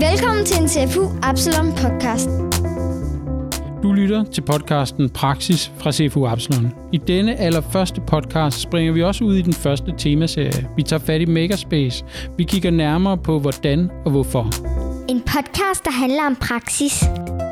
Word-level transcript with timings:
Velkommen 0.00 0.44
til 0.44 0.62
en 0.62 0.68
CFU 0.68 1.08
Absalon 1.22 1.72
podcast. 1.72 2.30
Du 3.82 3.92
lytter 3.92 4.24
til 4.24 4.40
podcasten 4.40 5.10
Praksis 5.10 5.72
fra 5.78 5.92
CFU 5.92 6.26
Absalon. 6.26 6.72
I 6.92 6.96
denne 6.96 7.36
allerførste 7.36 8.00
podcast 8.00 8.60
springer 8.60 8.92
vi 8.92 9.02
også 9.02 9.24
ud 9.24 9.36
i 9.36 9.42
den 9.42 9.52
første 9.52 9.94
temaserie. 9.98 10.68
Vi 10.76 10.82
tager 10.82 11.00
fat 11.00 11.20
i 11.20 11.24
Makerspace. 11.24 12.04
Vi 12.36 12.44
kigger 12.44 12.70
nærmere 12.70 13.18
på, 13.18 13.38
hvordan 13.38 13.90
og 14.04 14.10
hvorfor. 14.10 14.50
En 15.08 15.20
podcast, 15.20 15.84
der 15.84 15.90
handler 15.90 16.26
om 16.26 16.36
praksis. 16.36 17.04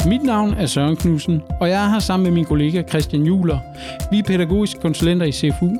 Mit 0.06 0.22
navn 0.22 0.54
er 0.54 0.66
Søren 0.66 0.96
Knudsen, 0.96 1.42
og 1.60 1.68
jeg 1.68 1.84
er 1.84 1.88
her 1.88 1.98
sammen 1.98 2.24
med 2.24 2.32
min 2.32 2.44
kollega 2.44 2.82
Christian 2.88 3.22
Juler. 3.22 3.58
Vi 4.10 4.18
er 4.18 4.22
pædagogiske 4.22 4.80
konsulenter 4.80 5.26
i 5.26 5.32
CFU. 5.32 5.76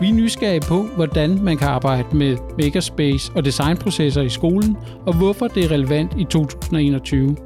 Vi 0.00 0.08
er 0.08 0.12
nysgerrige 0.14 0.60
på, 0.60 0.82
hvordan 0.96 1.38
man 1.42 1.56
kan 1.56 1.68
arbejde 1.68 2.16
med 2.16 2.36
makerspace 2.62 3.32
og 3.34 3.44
designprocesser 3.44 4.22
i 4.22 4.28
skolen, 4.28 4.76
og 5.06 5.16
hvorfor 5.16 5.48
det 5.48 5.64
er 5.64 5.70
relevant 5.70 6.12
i 6.18 6.24
2021. 6.24 7.36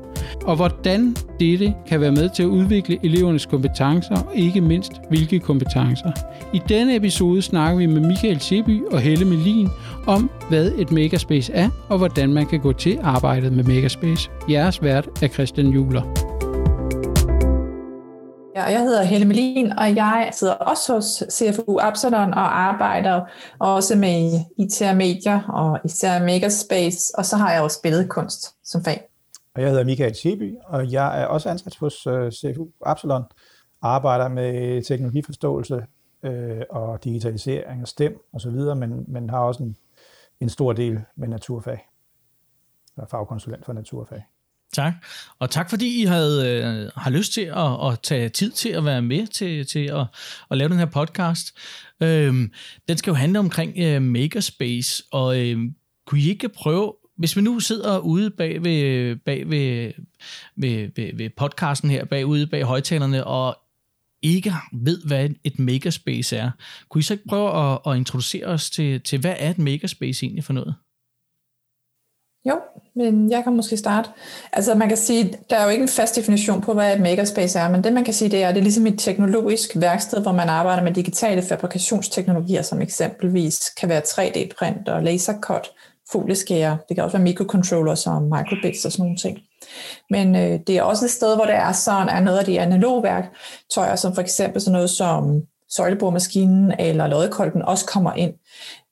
Og 0.44 0.56
hvordan 0.56 1.16
dette 1.40 1.74
kan 1.88 2.00
være 2.00 2.12
med 2.12 2.28
til 2.28 2.42
at 2.42 2.46
udvikle 2.46 2.98
elevernes 3.02 3.46
kompetencer, 3.46 4.16
og 4.16 4.32
ikke 4.34 4.60
mindst 4.60 4.92
hvilke 5.08 5.40
kompetencer. 5.40 6.10
I 6.52 6.60
denne 6.68 6.96
episode 6.96 7.42
snakker 7.42 7.78
vi 7.78 7.86
med 7.86 8.00
Michael 8.00 8.40
Seby 8.40 8.82
og 8.92 9.00
Helle 9.00 9.24
Melin 9.24 9.68
om, 10.06 10.30
hvad 10.48 10.72
et 10.78 10.92
makerspace 10.92 11.52
er, 11.52 11.68
og 11.88 11.98
hvordan 11.98 12.32
man 12.32 12.46
kan 12.46 12.60
gå 12.60 12.72
til 12.72 12.98
arbejdet 13.02 13.52
med 13.52 13.64
makerspace. 13.64 14.30
Jeres 14.50 14.82
vært 14.82 15.08
er 15.22 15.28
Christian 15.28 15.68
Juler. 15.68 16.23
Ja, 18.54 18.62
jeg 18.62 18.80
hedder 18.80 19.02
Helle 19.02 19.26
Melin, 19.26 19.72
og 19.72 19.96
jeg 19.96 20.30
sidder 20.32 20.54
også 20.54 20.94
hos 20.94 21.22
CFU 21.32 21.78
Absalon 21.80 22.34
og 22.34 22.58
arbejder 22.58 23.24
også 23.58 23.96
med 23.96 24.40
IT 24.58 24.82
og 24.82 24.96
medier 24.96 25.42
og 25.48 25.80
især 25.84 26.24
Makerspace, 26.24 27.14
og 27.18 27.24
så 27.24 27.36
har 27.36 27.52
jeg 27.52 27.62
også 27.62 27.82
billedkunst 27.82 28.54
som 28.64 28.84
fag. 28.84 29.08
Og 29.54 29.62
jeg 29.62 29.70
hedder 29.70 29.84
Michael 29.84 30.14
Seby, 30.14 30.56
og 30.66 30.92
jeg 30.92 31.22
er 31.22 31.26
også 31.26 31.48
ansat 31.48 31.76
hos 31.76 32.06
øh, 32.06 32.32
CFU 32.32 32.68
Absalon, 32.86 33.24
arbejder 33.82 34.28
med 34.28 34.82
teknologiforståelse 34.82 35.86
øh, 36.22 36.62
og 36.70 37.04
digitalisering 37.04 37.82
og 37.82 37.88
STEM 37.88 38.20
osv., 38.32 38.50
men, 38.50 39.04
men 39.08 39.30
har 39.30 39.38
også 39.38 39.62
en, 39.62 39.76
en 40.40 40.48
stor 40.48 40.72
del 40.72 41.00
med 41.16 41.28
naturfag. 41.28 41.88
Jeg 42.96 43.02
er 43.02 43.06
fagkonsulent 43.06 43.64
for 43.64 43.72
naturfag. 43.72 44.22
Tak. 44.74 44.94
Og 45.38 45.50
tak 45.50 45.70
fordi 45.70 46.02
I 46.02 46.04
havde, 46.04 46.48
øh, 46.48 46.90
har 46.96 47.10
lyst 47.10 47.32
til 47.32 47.40
at, 47.40 47.92
at 47.92 48.00
tage 48.02 48.28
tid 48.28 48.50
til 48.50 48.68
at 48.68 48.84
være 48.84 49.02
med 49.02 49.26
til, 49.26 49.66
til 49.66 49.84
at, 49.84 50.06
at 50.50 50.58
lave 50.58 50.68
den 50.68 50.78
her 50.78 50.86
podcast. 50.86 51.58
Øhm, 52.02 52.52
den 52.88 52.96
skal 52.96 53.10
jo 53.10 53.14
handle 53.14 53.38
omkring 53.38 53.78
øh, 53.78 54.02
Makerspace, 54.02 55.02
og 55.12 55.40
øh, 55.40 55.58
kunne 56.06 56.20
I 56.20 56.28
ikke 56.28 56.48
prøve, 56.48 56.94
hvis 57.16 57.36
vi 57.36 57.42
nu 57.42 57.60
sidder 57.60 57.98
ude 57.98 58.30
bag 58.30 58.64
ved, 58.64 59.16
bag 59.16 59.50
ved, 59.50 59.92
ved, 60.56 60.90
ved, 60.96 61.16
ved 61.16 61.30
podcasten 61.36 61.90
her, 61.90 62.04
bagude 62.04 62.46
bag 62.46 62.62
højtalerne, 62.62 63.24
og 63.24 63.58
ikke 64.22 64.54
ved, 64.72 65.02
hvad 65.06 65.28
et 65.44 65.58
makerspace 65.58 66.36
er, 66.36 66.50
kunne 66.88 67.00
I 67.00 67.02
så 67.02 67.14
ikke 67.14 67.28
prøve 67.28 67.72
at, 67.72 67.78
at 67.86 67.96
introducere 67.96 68.46
os 68.46 68.70
til, 68.70 69.00
til, 69.00 69.20
hvad 69.20 69.34
er 69.38 69.50
et 69.50 69.58
makerspace 69.58 70.24
egentlig 70.24 70.44
for 70.44 70.52
noget? 70.52 70.74
Jo, 72.48 72.54
men 72.96 73.30
jeg 73.30 73.44
kan 73.44 73.56
måske 73.56 73.76
starte. 73.76 74.10
Altså 74.52 74.74
man 74.74 74.88
kan 74.88 74.96
sige, 74.96 75.38
der 75.50 75.56
er 75.56 75.64
jo 75.64 75.70
ikke 75.70 75.82
en 75.82 75.88
fast 75.88 76.16
definition 76.16 76.60
på, 76.60 76.72
hvad 76.74 76.94
et 76.94 77.00
makerspace 77.00 77.58
er, 77.58 77.68
men 77.70 77.84
det 77.84 77.92
man 77.92 78.04
kan 78.04 78.14
sige, 78.14 78.30
det 78.30 78.42
er, 78.42 78.48
at 78.48 78.54
det 78.54 78.60
er 78.60 78.64
ligesom 78.64 78.86
et 78.86 78.98
teknologisk 78.98 79.70
værksted, 79.76 80.22
hvor 80.22 80.32
man 80.32 80.48
arbejder 80.48 80.82
med 80.82 80.94
digitale 80.94 81.42
fabrikationsteknologier, 81.42 82.62
som 82.62 82.82
eksempelvis 82.82 83.70
kan 83.80 83.88
være 83.88 84.00
3D-print 84.00 84.88
og 84.88 85.02
lasercut, 85.02 85.70
folieskærer, 86.12 86.76
Det 86.88 86.96
kan 86.96 87.04
også 87.04 87.16
være 87.16 87.24
microcontrollers 87.24 88.06
og 88.06 88.22
microbits 88.22 88.84
og 88.84 88.92
sådan 88.92 89.02
nogle 89.02 89.16
ting. 89.16 89.38
Men 90.10 90.36
øh, 90.36 90.60
det 90.66 90.78
er 90.78 90.82
også 90.82 91.04
et 91.04 91.10
sted, 91.10 91.36
hvor 91.36 91.44
der 91.44 91.52
er 91.52 91.72
sådan, 91.72 92.08
er 92.08 92.20
noget 92.20 92.38
af 92.38 92.44
de 92.44 92.60
analogværktøjer, 92.60 93.96
som 93.96 94.14
for 94.14 94.22
eksempel 94.22 94.60
sådan 94.60 94.72
noget 94.72 94.90
som 94.90 95.42
søjleboremaskinen 95.70 96.72
eller 96.78 97.06
loddekolben 97.06 97.62
også 97.62 97.86
kommer 97.86 98.12
ind. 98.12 98.32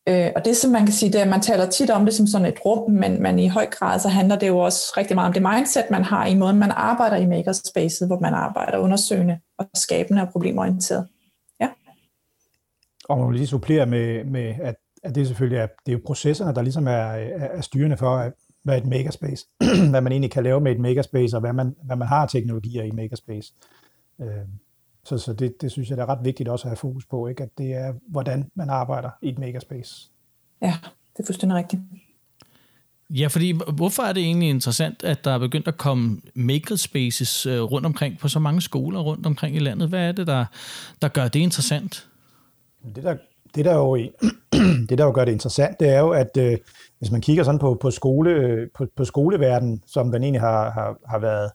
Øh, 0.08 0.30
og 0.36 0.44
det, 0.44 0.56
som 0.56 0.70
man 0.70 0.84
kan 0.84 0.92
sige, 0.92 1.12
det 1.12 1.18
er, 1.18 1.24
at 1.24 1.30
man 1.30 1.40
taler 1.40 1.70
tit 1.70 1.90
om 1.90 2.04
det 2.04 2.14
som 2.14 2.26
sådan 2.26 2.46
et 2.46 2.64
rum, 2.64 2.90
men, 2.90 3.22
men 3.22 3.38
i 3.38 3.48
høj 3.48 3.66
grad 3.66 3.98
så 3.98 4.08
handler 4.08 4.38
det 4.38 4.48
jo 4.48 4.58
også 4.58 4.92
rigtig 4.96 5.14
meget 5.14 5.26
om 5.26 5.32
det 5.32 5.42
mindset, 5.42 5.84
man 5.90 6.04
har 6.04 6.26
i 6.26 6.34
måden, 6.34 6.58
man 6.58 6.70
arbejder 6.70 7.16
i 7.16 7.26
makerspacet, 7.26 8.08
hvor 8.08 8.18
man 8.18 8.34
arbejder 8.34 8.78
undersøgende 8.78 9.38
og 9.58 9.66
skabende 9.74 10.22
og 10.22 10.28
problemorienteret. 10.28 11.06
Ja. 11.60 11.68
Og 13.08 13.18
man 13.18 13.28
vil 13.28 13.36
lige 13.36 13.46
supplere 13.46 13.86
med, 13.86 14.24
med 14.24 14.54
at, 14.62 14.74
at 15.02 15.14
det 15.14 15.26
selvfølgelig 15.26 15.58
er, 15.58 15.66
det 15.66 15.92
er 15.92 15.96
jo 15.96 16.00
processerne, 16.06 16.54
der 16.54 16.62
ligesom 16.62 16.86
er, 16.86 16.90
er, 16.90 17.48
er 17.48 17.60
styrende 17.60 17.96
for, 17.96 18.32
hvad 18.64 18.78
et 18.78 18.86
makerspace, 18.86 19.46
hvad 19.90 20.00
man 20.00 20.12
egentlig 20.12 20.30
kan 20.30 20.42
lave 20.42 20.60
med 20.60 20.72
et 20.72 20.80
makerspace, 20.80 21.36
og 21.36 21.40
hvad 21.40 21.52
man, 21.52 21.74
hvad 21.82 21.96
man 21.96 22.08
har 22.08 22.26
teknologier 22.26 22.82
i 22.82 22.90
makerspace. 22.90 23.52
Øh, 24.20 24.28
så, 25.04 25.18
så 25.18 25.32
det, 25.32 25.60
det 25.60 25.72
synes 25.72 25.88
jeg 25.88 25.96
det 25.96 26.02
er 26.02 26.08
ret 26.08 26.24
vigtigt 26.24 26.48
også 26.48 26.64
at 26.64 26.70
have 26.70 26.76
fokus 26.76 27.06
på, 27.06 27.26
ikke? 27.26 27.42
at 27.42 27.58
det 27.58 27.74
er, 27.74 27.94
hvordan 28.08 28.50
man 28.54 28.70
arbejder 28.70 29.10
i 29.22 29.28
et 29.28 29.38
makerspace. 29.38 30.10
Ja, 30.62 30.74
det 31.16 31.22
er 31.22 31.26
fuldstændig 31.26 31.56
rigtigt. 31.56 31.82
Ja, 33.10 33.26
fordi 33.26 33.58
hvorfor 33.76 34.02
er 34.02 34.12
det 34.12 34.22
egentlig 34.22 34.48
interessant, 34.48 35.04
at 35.04 35.24
der 35.24 35.30
er 35.30 35.38
begyndt 35.38 35.68
at 35.68 35.76
komme 35.76 36.20
makerspaces 36.34 37.46
øh, 37.46 37.62
rundt 37.62 37.86
omkring 37.86 38.18
på 38.18 38.28
så 38.28 38.38
mange 38.38 38.60
skoler 38.60 39.00
rundt 39.00 39.26
omkring 39.26 39.56
i 39.56 39.58
landet? 39.58 39.88
Hvad 39.88 40.08
er 40.08 40.12
det, 40.12 40.26
der, 40.26 40.44
der 41.02 41.08
gør 41.08 41.28
det 41.28 41.40
interessant? 41.40 42.08
Det 42.94 43.04
der, 43.04 43.16
det, 43.54 43.64
der 43.64 43.74
jo, 43.74 43.96
det, 44.88 44.98
der 44.98 45.04
jo 45.04 45.12
gør 45.14 45.24
det 45.24 45.32
interessant, 45.32 45.80
det 45.80 45.88
er 45.88 46.00
jo, 46.00 46.10
at 46.10 46.36
øh, 46.36 46.58
hvis 46.98 47.10
man 47.10 47.20
kigger 47.20 47.44
sådan 47.44 47.58
på, 47.58 47.78
på, 47.80 47.90
skole, 47.90 48.68
på, 48.74 48.86
på 48.96 49.04
skoleverdenen, 49.04 49.82
som 49.86 50.12
den 50.12 50.22
egentlig 50.22 50.40
har, 50.40 50.70
har, 50.70 50.96
har 51.06 51.18
været 51.18 51.50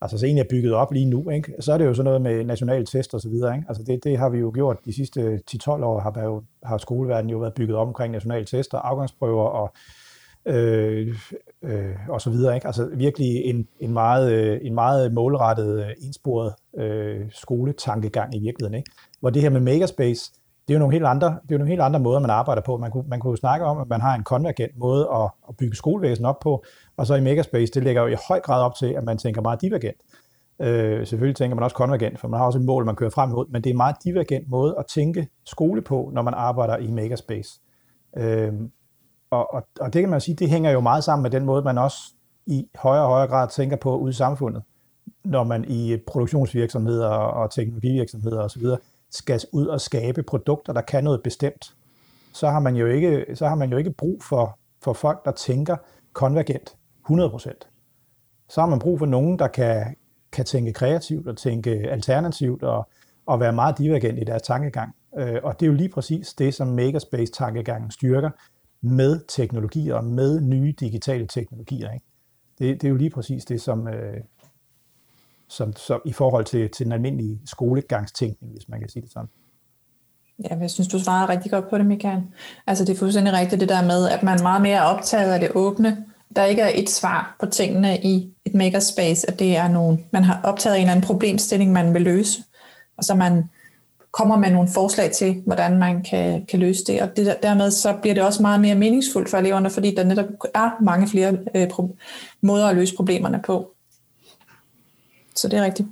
altså 0.00 0.18
så 0.18 0.26
egentlig 0.26 0.42
er 0.42 0.48
bygget 0.50 0.72
op 0.72 0.92
lige 0.92 1.04
nu, 1.04 1.30
ikke? 1.30 1.52
så 1.60 1.72
er 1.72 1.78
det 1.78 1.84
jo 1.84 1.94
sådan 1.94 2.04
noget 2.04 2.22
med 2.22 2.44
nationale 2.44 2.86
test 2.86 3.14
og 3.14 3.20
så 3.20 3.28
videre. 3.28 3.54
Ikke? 3.54 3.66
Altså 3.68 3.82
det, 3.82 4.04
det 4.04 4.18
har 4.18 4.28
vi 4.28 4.38
jo 4.38 4.50
gjort 4.54 4.76
de 4.84 4.92
sidste 4.92 5.40
10-12 5.50 5.70
år, 5.70 6.00
har, 6.00 6.24
jo, 6.24 6.42
har 6.62 6.78
skoleverdenen 6.78 7.30
jo 7.30 7.38
været 7.38 7.54
bygget 7.54 7.76
op 7.76 7.88
omkring 7.88 8.12
nationale 8.12 8.44
tester, 8.44 8.78
afgangsprøver 8.78 9.44
og, 9.44 9.72
øh, 10.46 11.14
øh, 11.62 11.94
og 12.08 12.20
så 12.20 12.30
videre. 12.30 12.54
Ikke? 12.54 12.66
Altså 12.66 12.90
virkelig 12.94 13.44
en, 13.44 13.68
en, 13.80 13.92
meget, 13.92 14.32
øh, 14.32 14.60
en 14.62 14.74
meget 14.74 15.12
målrettet, 15.12 15.80
øh, 15.84 15.90
ensporet 16.06 16.54
øh, 16.78 17.20
skoletankegang 17.30 18.34
i 18.34 18.38
virkeligheden. 18.38 18.78
Ikke? 18.78 18.90
Hvor 19.20 19.30
det 19.30 19.42
her 19.42 19.50
med 19.50 19.60
makerspace, 19.60 20.32
det 20.68 20.74
er 20.74 20.78
jo 20.78 20.78
nogle 20.78 20.94
helt 20.94 21.06
andre, 21.06 21.26
det 21.26 21.34
er 21.34 21.54
jo 21.54 21.58
nogle 21.58 21.70
helt 21.70 21.80
andre 21.80 22.00
måder, 22.00 22.20
man 22.20 22.30
arbejder 22.30 22.62
på. 22.62 22.76
Man 22.76 22.90
kunne, 22.90 23.04
man 23.08 23.20
kunne 23.20 23.30
jo 23.30 23.36
snakke 23.36 23.66
om, 23.66 23.78
at 23.78 23.88
man 23.88 24.00
har 24.00 24.14
en 24.14 24.24
konvergent 24.24 24.78
måde 24.78 25.08
at, 25.14 25.30
at 25.48 25.56
bygge 25.56 25.76
skolevæsen 25.76 26.24
op 26.24 26.40
på, 26.40 26.64
og 26.96 27.06
så 27.06 27.14
i 27.14 27.20
Megaspace, 27.20 27.72
det 27.72 27.82
lægger 27.82 28.02
jo 28.02 28.08
i 28.08 28.16
høj 28.28 28.40
grad 28.40 28.62
op 28.62 28.74
til, 28.74 28.86
at 28.86 29.04
man 29.04 29.18
tænker 29.18 29.42
meget 29.42 29.60
divergent. 29.62 29.96
Øh, 30.60 31.06
selvfølgelig 31.06 31.36
tænker 31.36 31.54
man 31.54 31.64
også 31.64 31.76
konvergent, 31.76 32.20
for 32.20 32.28
man 32.28 32.38
har 32.38 32.46
også 32.46 32.58
et 32.58 32.64
mål, 32.64 32.84
man 32.84 32.96
kører 32.96 33.10
frem 33.10 33.30
imod, 33.30 33.46
men 33.48 33.62
det 33.62 33.70
er 33.70 33.74
en 33.74 33.76
meget 33.76 33.96
divergent 34.04 34.48
måde 34.48 34.74
at 34.78 34.86
tænke 34.86 35.28
skole 35.46 35.82
på, 35.82 36.10
når 36.12 36.22
man 36.22 36.34
arbejder 36.34 36.76
i 36.76 36.90
Megaspace. 36.90 37.60
Øh, 38.16 38.52
og, 39.30 39.54
og, 39.54 39.66
og 39.80 39.92
det 39.92 40.02
kan 40.02 40.08
man 40.08 40.20
sige, 40.20 40.34
det 40.34 40.50
hænger 40.50 40.70
jo 40.70 40.80
meget 40.80 41.04
sammen 41.04 41.22
med 41.22 41.30
den 41.30 41.44
måde, 41.44 41.62
man 41.62 41.78
også 41.78 41.98
i 42.46 42.68
højere 42.74 43.04
og 43.04 43.08
højere 43.08 43.28
grad 43.28 43.48
tænker 43.48 43.76
på 43.76 43.96
ude 43.96 44.10
i 44.10 44.14
samfundet, 44.14 44.62
når 45.24 45.44
man 45.44 45.64
i 45.68 45.96
produktionsvirksomheder 46.06 47.08
og 47.08 47.50
teknologivirksomheder 47.50 48.42
osv 48.42 48.62
skal 49.10 49.40
ud 49.52 49.66
og 49.66 49.80
skabe 49.80 50.22
produkter, 50.22 50.72
der 50.72 50.80
kan 50.80 51.04
noget 51.04 51.22
bestemt, 51.22 51.74
så 52.32 52.48
har 52.48 52.60
man 52.60 52.76
jo 52.76 52.86
ikke, 52.86 53.26
så 53.34 53.48
har 53.48 53.54
man 53.54 53.70
jo 53.70 53.76
ikke 53.76 53.90
brug 53.90 54.22
for, 54.22 54.58
for 54.82 54.92
folk, 54.92 55.24
der 55.24 55.30
tænker 55.30 55.76
konvergent. 56.12 56.76
100%. 57.10 57.52
Så 58.48 58.60
har 58.60 58.68
man 58.68 58.78
brug 58.78 58.98
for 58.98 59.06
nogen, 59.06 59.38
der 59.38 59.48
kan, 59.48 59.96
kan 60.32 60.44
tænke 60.44 60.72
kreativt 60.72 61.28
og 61.28 61.36
tænke 61.36 61.70
alternativt 61.70 62.62
og, 62.62 62.88
og 63.26 63.40
være 63.40 63.52
meget 63.52 63.78
divergent 63.78 64.18
i 64.18 64.24
deres 64.24 64.42
tankegang. 64.42 64.94
Øh, 65.18 65.40
og 65.42 65.60
det 65.60 65.66
er 65.66 65.70
jo 65.70 65.76
lige 65.76 65.88
præcis 65.88 66.34
det, 66.34 66.54
som 66.54 66.68
Makerspace-tankegangen 66.68 67.90
styrker 67.90 68.30
med 68.80 69.20
teknologier 69.28 69.94
og 69.94 70.04
med 70.04 70.40
nye 70.40 70.74
digitale 70.80 71.26
teknologier. 71.26 71.92
Ikke? 71.92 72.06
Det, 72.58 72.82
det 72.82 72.88
er 72.88 72.90
jo 72.90 72.96
lige 72.96 73.10
præcis 73.10 73.44
det, 73.44 73.60
som, 73.60 73.88
øh, 73.88 74.20
som, 75.48 75.76
som 75.76 76.00
i 76.04 76.12
forhold 76.12 76.44
til, 76.44 76.70
til 76.70 76.84
den 76.84 76.92
almindelige 76.92 77.40
skolegangstænkning, 77.46 78.52
hvis 78.52 78.68
man 78.68 78.80
kan 78.80 78.88
sige 78.88 79.02
det 79.02 79.12
sådan. 79.12 79.28
Ja, 80.44 80.56
jeg 80.60 80.70
synes, 80.70 80.88
du 80.88 80.98
svarer 80.98 81.28
rigtig 81.28 81.50
godt 81.50 81.70
på 81.70 81.78
det, 81.78 81.86
Michael. 81.86 82.22
Altså, 82.66 82.84
det 82.84 82.94
er 82.94 82.98
fuldstændig 82.98 83.32
rigtigt 83.32 83.60
det 83.60 83.68
der 83.68 83.82
med, 83.82 84.08
at 84.08 84.22
man 84.22 84.38
meget 84.42 84.62
mere 84.62 84.76
er 84.76 84.82
optaget 84.82 85.32
af 85.32 85.40
det 85.40 85.50
åbne, 85.54 86.04
der 86.36 86.44
ikke 86.44 86.62
er 86.62 86.70
et 86.74 86.90
svar 86.90 87.36
på 87.40 87.46
tingene 87.46 87.98
i 88.00 88.32
et 88.44 88.54
makerspace, 88.54 89.30
at 89.30 89.38
det 89.38 89.56
er 89.56 89.68
nogen, 89.68 90.04
man 90.10 90.24
har 90.24 90.40
optaget 90.44 90.76
en 90.76 90.82
eller 90.82 90.92
anden 90.92 91.06
problemstilling, 91.06 91.72
man 91.72 91.94
vil 91.94 92.02
løse, 92.02 92.42
og 92.96 93.04
så 93.04 93.14
man 93.14 93.44
kommer 94.12 94.36
med 94.36 94.50
nogle 94.50 94.68
forslag 94.74 95.10
til, 95.10 95.42
hvordan 95.46 95.78
man 95.78 96.02
kan, 96.02 96.46
kan 96.46 96.60
løse 96.60 96.84
det, 96.84 97.02
og 97.02 97.16
det, 97.16 97.36
dermed 97.42 97.70
så 97.70 97.96
bliver 98.02 98.14
det 98.14 98.22
også 98.22 98.42
meget 98.42 98.60
mere 98.60 98.74
meningsfuldt 98.74 99.28
for 99.28 99.38
eleverne, 99.38 99.70
fordi 99.70 99.94
der 99.94 100.04
netop 100.04 100.26
er 100.54 100.82
mange 100.82 101.08
flere 101.08 101.38
øh, 101.54 101.66
pro- 101.66 101.96
måder 102.40 102.66
at 102.66 102.76
løse 102.76 102.96
problemerne 102.96 103.40
på. 103.46 103.74
Så 105.38 105.48
det 105.48 105.58
er 105.58 105.64
rigtigt. 105.64 105.88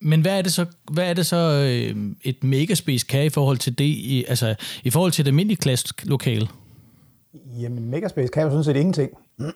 Men 0.00 0.20
hvad 0.20 0.38
er 0.38 0.42
det 0.42 0.52
så, 0.52 0.66
hvad 0.92 1.10
er 1.10 1.14
det 1.14 1.26
så 1.26 1.36
øh, 1.36 1.96
et 2.22 2.44
megaspace 2.44 3.06
kan 3.06 3.24
i 3.24 3.28
forhold 3.28 3.58
til 3.58 3.78
det, 3.78 3.84
i, 3.84 4.24
altså 4.28 4.54
i 4.84 4.90
forhold 4.90 5.12
til 5.12 5.24
det 5.24 5.30
almindelige 5.30 5.56
klasselokale? 5.56 6.48
Jamen, 7.60 7.90
Makerspace 7.90 8.32
kan 8.32 8.42
jo 8.42 8.50
sådan 8.50 8.64
set 8.64 8.76
ingenting, 8.76 9.10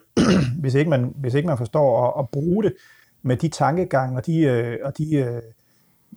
hvis, 0.61 0.75
ikke 0.75 0.89
man, 0.89 1.13
hvis 1.15 1.33
ikke 1.33 1.47
man 1.47 1.57
forstår 1.57 2.07
at, 2.07 2.23
at 2.23 2.29
bruge 2.29 2.63
det 2.63 2.73
med 3.21 3.37
de 3.37 3.47
tankegange 3.47 4.17
og 4.17 4.25
de, 4.25 4.39
øh, 4.39 4.77
og 4.83 4.97
de 4.97 5.15
øh, 5.15 5.41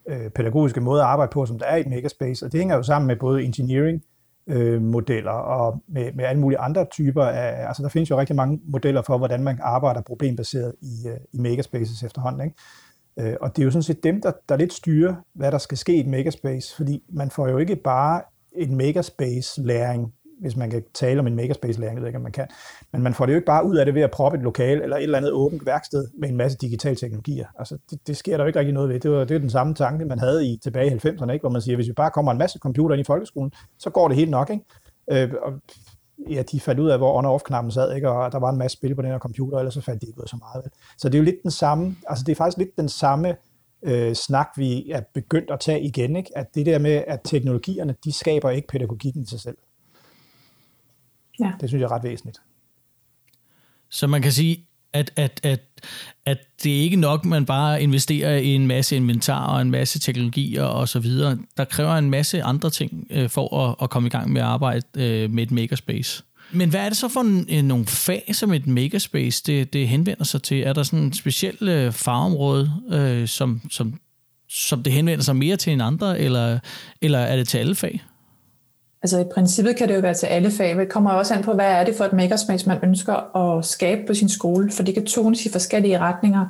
øh, 0.08 0.30
pædagogiske 0.30 0.80
måder 0.80 1.02
at 1.02 1.08
arbejde 1.08 1.30
på, 1.32 1.46
som 1.46 1.58
der 1.58 1.66
er 1.66 1.76
i 1.76 1.80
et 1.80 1.86
Makerspace. 1.86 2.46
Og 2.46 2.52
det 2.52 2.60
hænger 2.60 2.76
jo 2.76 2.82
sammen 2.82 3.06
med 3.06 3.16
både 3.16 3.44
engineering, 3.44 4.02
øh, 4.46 4.82
modeller 4.82 5.30
og 5.30 5.82
med, 5.88 6.12
med 6.12 6.24
alle 6.24 6.40
mulige 6.40 6.58
andre 6.58 6.84
typer 6.84 7.24
af, 7.24 7.66
altså 7.66 7.82
der 7.82 7.88
findes 7.88 8.10
jo 8.10 8.20
rigtig 8.20 8.36
mange 8.36 8.60
modeller 8.64 9.02
for, 9.02 9.18
hvordan 9.18 9.42
man 9.42 9.58
arbejder 9.62 10.00
problembaseret 10.00 10.74
i, 10.82 11.08
øh, 11.08 11.16
i 11.32 11.38
megaspaces 11.38 12.02
efterhånden. 12.02 12.40
Ikke? 12.44 13.30
Øh, 13.30 13.36
og 13.40 13.56
det 13.56 13.62
er 13.62 13.64
jo 13.64 13.70
sådan 13.70 13.82
set 13.82 14.02
dem, 14.02 14.20
der, 14.22 14.32
der 14.48 14.56
lidt 14.56 14.72
styrer, 14.72 15.14
hvad 15.34 15.52
der 15.52 15.58
skal 15.58 15.78
ske 15.78 15.96
i 15.96 16.00
et 16.00 16.06
megaspace, 16.06 16.76
fordi 16.76 17.02
man 17.08 17.30
får 17.30 17.48
jo 17.48 17.58
ikke 17.58 17.76
bare 17.76 18.22
en 18.52 18.76
megaspace-læring 18.76 20.12
hvis 20.42 20.56
man 20.56 20.70
kan 20.70 20.82
tale 20.94 21.20
om 21.20 21.26
en 21.26 21.36
makerspace-læring, 21.36 21.94
jeg 21.94 22.02
ved 22.02 22.08
ikke, 22.08 22.16
om 22.16 22.22
man 22.22 22.32
kan. 22.32 22.46
Men 22.92 23.02
man 23.02 23.14
får 23.14 23.26
det 23.26 23.32
jo 23.32 23.36
ikke 23.36 23.46
bare 23.46 23.66
ud 23.66 23.76
af 23.76 23.86
det 23.86 23.94
ved 23.94 24.02
at 24.02 24.10
proppe 24.10 24.38
et 24.38 24.44
lokal 24.44 24.82
eller 24.82 24.96
et 24.96 25.02
eller 25.02 25.18
andet 25.18 25.32
åbent 25.32 25.66
værksted 25.66 26.08
med 26.18 26.28
en 26.28 26.36
masse 26.36 26.58
digitale 26.58 26.96
teknologier. 26.96 27.46
Altså, 27.58 27.78
det, 27.90 28.06
det 28.06 28.16
sker 28.16 28.36
der 28.36 28.44
jo 28.44 28.46
ikke 28.46 28.58
rigtig 28.58 28.74
noget 28.74 28.88
ved. 28.88 29.00
Det 29.00 29.10
var, 29.10 29.24
det 29.24 29.34
var 29.34 29.40
den 29.40 29.50
samme 29.50 29.74
tanke, 29.74 30.04
man 30.04 30.18
havde 30.18 30.46
i 30.46 30.58
tilbage 30.62 30.86
i 30.86 30.94
90'erne, 30.94 31.30
ikke? 31.30 31.42
hvor 31.42 31.48
man 31.48 31.62
siger, 31.62 31.76
hvis 31.76 31.88
vi 31.88 31.92
bare 31.92 32.10
kommer 32.10 32.32
en 32.32 32.38
masse 32.38 32.58
computer 32.58 32.94
ind 32.94 33.00
i 33.00 33.04
folkeskolen, 33.04 33.52
så 33.78 33.90
går 33.90 34.08
det 34.08 34.16
helt 34.16 34.30
nok. 34.30 34.50
Ikke? 34.50 34.64
Øh, 35.10 35.32
og 35.42 35.52
ja, 36.30 36.42
de 36.42 36.60
fandt 36.60 36.80
ud 36.80 36.88
af, 36.88 36.98
hvor 36.98 37.18
on-off-knappen 37.18 37.70
sad, 37.70 37.94
ikke? 37.94 38.10
og 38.10 38.32
der 38.32 38.38
var 38.38 38.50
en 38.50 38.58
masse 38.58 38.76
spil 38.76 38.94
på 38.94 39.02
den 39.02 39.10
her 39.10 39.18
computer, 39.18 39.58
ellers 39.58 39.74
så 39.74 39.80
fandt 39.80 40.02
de 40.02 40.06
ikke 40.06 40.18
ud 40.18 40.22
af 40.22 40.28
så 40.28 40.36
meget. 40.36 40.64
Vel? 40.64 40.72
Så 40.98 41.08
det 41.08 41.14
er 41.14 41.18
jo 41.18 41.24
lidt 41.24 41.42
den 41.42 41.50
samme, 41.50 41.96
altså 42.08 42.24
det 42.24 42.32
er 42.32 42.36
faktisk 42.36 42.58
lidt 42.58 42.76
den 42.76 42.88
samme 42.88 43.36
øh, 43.82 44.14
snak, 44.14 44.48
vi 44.56 44.90
er 44.90 45.00
begyndt 45.14 45.50
at 45.50 45.60
tage 45.60 45.80
igen, 45.80 46.16
ikke? 46.16 46.38
at 46.38 46.54
det 46.54 46.66
der 46.66 46.78
med, 46.78 47.04
at 47.06 47.20
teknologierne, 47.24 47.94
de 48.04 48.12
skaber 48.12 48.50
ikke 48.50 48.68
pædagogikken 48.68 49.22
i 49.22 49.26
sig 49.26 49.40
selv. 49.40 49.56
Ja. 51.40 51.52
Det 51.60 51.68
synes 51.68 51.80
jeg 51.80 51.86
er 51.86 51.92
ret 51.92 52.04
væsentligt. 52.04 52.40
Så 53.90 54.06
man 54.06 54.22
kan 54.22 54.32
sige, 54.32 54.66
at, 54.92 55.12
at, 55.16 55.40
at, 55.42 55.60
at 56.26 56.38
det 56.62 56.78
er 56.78 56.80
ikke 56.80 56.96
nok, 56.96 57.24
man 57.24 57.46
bare 57.46 57.82
investerer 57.82 58.36
i 58.36 58.46
en 58.46 58.66
masse 58.66 58.96
inventar 58.96 59.46
og 59.46 59.62
en 59.62 59.70
masse 59.70 59.98
teknologier 59.98 60.62
og 60.62 60.88
så 60.88 60.98
videre. 60.98 61.38
Der 61.56 61.64
kræver 61.64 61.92
en 61.92 62.10
masse 62.10 62.42
andre 62.42 62.70
ting 62.70 63.06
øh, 63.10 63.28
for 63.28 63.58
at, 63.58 63.76
at 63.82 63.90
komme 63.90 64.06
i 64.06 64.10
gang 64.10 64.32
med 64.32 64.40
at 64.40 64.46
arbejde 64.46 64.82
øh, 64.96 65.30
med 65.30 65.42
et 65.42 65.50
makerspace. 65.50 66.22
Men 66.52 66.70
hvad 66.70 66.80
er 66.80 66.88
det 66.88 66.96
så 66.98 67.08
for 67.08 67.20
en, 67.20 67.46
en, 67.48 67.64
nogle 67.64 67.86
fag, 67.86 68.30
som 68.32 68.52
et 68.52 68.66
makerspace 68.66 69.42
det, 69.46 69.72
det 69.72 69.88
henvender 69.88 70.24
sig 70.24 70.42
til? 70.42 70.62
Er 70.62 70.72
der 70.72 70.82
sådan 70.82 70.98
en 70.98 71.12
speciel 71.12 71.68
øh, 71.68 71.92
fagområde, 71.92 72.72
øh, 72.90 73.28
som, 73.28 73.60
som, 73.70 74.00
som 74.48 74.82
det 74.82 74.92
henvender 74.92 75.24
sig 75.24 75.36
mere 75.36 75.56
til 75.56 75.72
end 75.72 75.82
andre, 75.82 76.18
eller, 76.20 76.58
eller 77.00 77.18
er 77.18 77.36
det 77.36 77.48
til 77.48 77.58
alle 77.58 77.74
fag? 77.74 78.02
Altså 79.02 79.18
i 79.20 79.24
princippet 79.34 79.76
kan 79.76 79.88
det 79.88 79.94
jo 79.94 80.00
være 80.00 80.14
til 80.14 80.26
alle 80.26 80.50
fag, 80.50 80.76
men 80.76 80.84
det 80.84 80.92
kommer 80.92 81.10
også 81.10 81.34
an 81.34 81.42
på, 81.42 81.52
hvad 81.52 81.66
er 81.66 81.84
det 81.84 81.94
for 81.94 82.04
et 82.04 82.12
makerspace, 82.12 82.68
man 82.68 82.78
ønsker 82.82 83.36
at 83.36 83.64
skabe 83.64 84.00
på 84.06 84.14
sin 84.14 84.28
skole, 84.28 84.70
for 84.70 84.82
det 84.82 84.94
kan 84.94 85.06
tones 85.06 85.46
i 85.46 85.52
forskellige 85.52 85.98
retninger. 85.98 86.46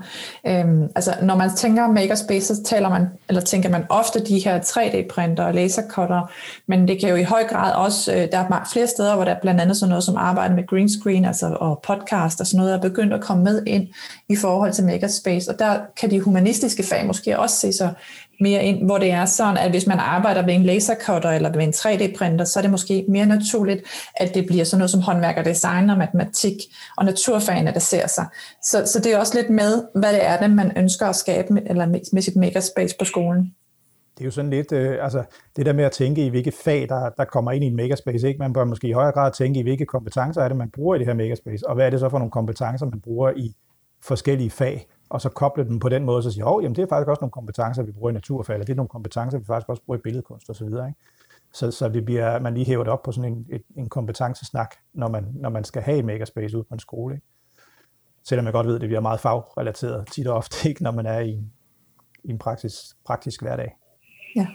Øhm, 0.47 0.89
altså 0.95 1.15
når 1.23 1.37
man 1.37 1.51
tænker 1.57 1.87
makerspace, 1.87 2.55
så 2.55 2.63
taler 2.63 2.89
man, 2.89 3.07
eller 3.29 3.41
tænker 3.41 3.69
man 3.69 3.85
ofte 3.89 4.25
de 4.25 4.39
her 4.39 4.61
3D-printer 4.61 5.45
og 5.45 5.55
lasercutter, 5.55 6.31
men 6.67 6.89
det 6.89 7.01
kan 7.01 7.09
jo 7.09 7.17
i 7.17 7.23
høj 7.23 7.45
grad 7.49 7.73
også, 7.75 8.13
øh, 8.13 8.29
der 8.33 8.39
er 8.39 8.69
flere 8.73 8.87
steder, 8.87 9.15
hvor 9.15 9.25
der 9.25 9.33
er 9.33 9.41
blandt 9.41 9.61
andet 9.61 9.77
sådan 9.77 9.89
noget 9.89 10.05
som 10.05 10.17
arbejde 10.17 10.55
med 10.55 10.67
green 10.67 10.89
screen, 10.89 11.25
altså 11.25 11.57
og 11.61 11.81
podcast 11.87 12.41
og 12.41 12.47
sådan 12.47 12.59
noget, 12.59 12.75
er 12.75 12.81
begyndt 12.81 13.13
at 13.13 13.21
komme 13.21 13.45
med 13.45 13.63
ind 13.67 13.89
i 14.29 14.37
forhold 14.37 14.73
til 14.73 14.85
makerspace, 14.85 15.51
og 15.51 15.59
der 15.59 15.81
kan 16.01 16.11
de 16.11 16.21
humanistiske 16.21 16.83
fag 16.83 17.07
måske 17.07 17.39
også 17.39 17.57
se 17.57 17.73
sig 17.73 17.95
mere 18.43 18.65
ind, 18.65 18.85
hvor 18.85 18.99
det 18.99 19.11
er 19.11 19.25
sådan, 19.25 19.57
at 19.57 19.71
hvis 19.71 19.87
man 19.87 19.99
arbejder 19.99 20.47
ved 20.47 20.55
en 20.55 20.63
lasercutter 20.63 21.31
eller 21.31 21.53
ved 21.53 21.63
en 21.63 21.71
3D-printer, 21.71 22.45
så 22.45 22.59
er 22.59 22.63
det 22.63 22.71
måske 22.71 23.05
mere 23.09 23.27
naturligt, 23.27 23.83
at 24.17 24.35
det 24.35 24.47
bliver 24.47 24.65
sådan 24.65 24.79
noget 24.79 24.91
som 24.91 25.01
håndværk 25.01 25.37
og 25.37 25.45
design 25.45 25.91
og 25.91 25.99
matematik 25.99 26.55
og 26.97 27.05
naturfagene, 27.05 27.73
der 27.73 27.81
ser 27.81 28.07
sig. 28.07 28.27
Så, 28.63 28.83
så 28.87 29.01
det 29.05 29.13
er 29.13 29.19
også 29.19 29.39
lidt 29.39 29.51
med, 29.51 29.85
hvad 29.95 30.13
det 30.13 30.27
er, 30.27 30.41
det 30.41 30.51
man 30.51 30.73
ønsker 30.77 31.07
at 31.07 31.17
skabe 31.17 31.53
med, 31.53 31.63
eller 31.67 31.87
med, 31.87 32.01
med 32.13 32.23
sit 32.23 32.37
makerspace 32.37 32.97
på 32.99 33.05
skolen. 33.05 33.55
Det 34.19 34.21
er 34.21 34.25
jo 34.25 34.31
sådan 34.31 34.51
lidt, 34.51 34.73
øh, 34.73 35.05
altså 35.05 35.25
det 35.57 35.67
der 35.67 35.73
med 35.73 35.85
at 35.85 35.93
tænke 35.93 36.27
i, 36.27 36.29
hvilke 36.29 36.53
fag, 36.65 36.89
der, 36.89 37.11
der 37.17 37.25
kommer 37.25 37.53
ind 37.53 37.65
i 37.65 37.67
en 37.67 37.77
makerspace, 37.77 38.29
ikke? 38.29 38.39
man 38.39 38.53
bør 38.53 38.65
måske 38.65 38.89
i 38.89 38.93
højere 38.93 39.13
grad 39.13 39.33
tænke 39.33 39.61
i, 39.61 39.63
hvilke 39.63 39.87
kompetencer 39.87 40.43
er 40.43 40.49
det, 40.49 40.57
man 40.57 40.71
bruger 40.71 40.95
i 40.95 40.99
det 40.99 41.07
her 41.07 41.15
makerspace, 41.15 41.69
og 41.69 41.75
hvad 41.75 41.87
er 41.87 41.91
det 41.91 42.01
så 42.01 42.09
for 42.09 42.19
nogle 42.19 42.31
kompetencer, 42.31 42.87
man 42.87 43.01
bruger 43.01 43.33
i 43.37 43.55
forskellige 44.03 44.51
fag 44.51 44.87
og 45.13 45.21
så 45.21 45.29
koble 45.29 45.65
dem 45.65 45.79
på 45.79 45.89
den 45.89 46.05
måde, 46.05 46.23
så 46.23 46.31
sige, 46.31 46.47
oh, 46.47 46.63
jamen 46.63 46.77
det 46.77 46.83
er 46.83 46.87
faktisk 46.89 47.09
også 47.09 47.21
nogle 47.21 47.31
kompetencer, 47.31 47.83
vi 47.83 47.93
bruger 47.93 48.11
i 48.11 48.13
naturfag, 48.13 48.55
eller 48.55 48.65
det 48.65 48.73
er 48.73 48.77
nogle 48.77 48.89
kompetencer, 48.89 49.39
vi 49.39 49.45
faktisk 49.45 49.69
også 49.69 49.83
bruger 49.83 49.99
i 49.99 50.01
billedkunst 50.01 50.51
osv. 50.51 50.65
Ikke? 50.65 50.95
Så, 51.53 51.71
så 51.71 51.89
det 51.89 52.05
bliver, 52.05 52.41
man 52.41 52.55
lige 52.55 52.67
hæver 52.67 52.85
det 52.85 52.93
op 52.93 53.03
på 53.03 53.13
sådan 53.13 53.33
en, 53.33 53.47
et, 53.51 53.63
en 53.77 53.89
kompetencesnak, 53.89 54.75
når 54.95 55.09
man, 55.09 55.27
når 55.35 55.49
man 55.51 55.65
skal 55.65 55.83
have 55.83 55.99
et 55.99 56.05
makerspace 56.05 56.59
ud 56.59 56.63
på 56.63 56.75
en 56.75 56.81
skole. 56.81 57.15
Ikke? 57.15 57.27
Selvom 58.25 58.47
jeg 58.47 58.53
godt 58.53 58.67
ved, 58.67 58.75
at 58.75 58.81
det 58.81 58.89
bliver 58.89 59.01
meget 59.01 59.21
fagrelateret 59.21 60.07
tit 60.13 60.27
og 60.27 60.37
ofte, 60.37 60.57
ikke, 60.69 60.83
når 60.83 60.91
man 60.91 61.07
er 61.07 61.21
i, 61.21 61.33
i 62.25 62.31
en 62.31 62.39
praktisk, 62.39 62.75
praktisk 63.07 63.43
hverdag. 63.43 63.77
Ja. 64.37 64.47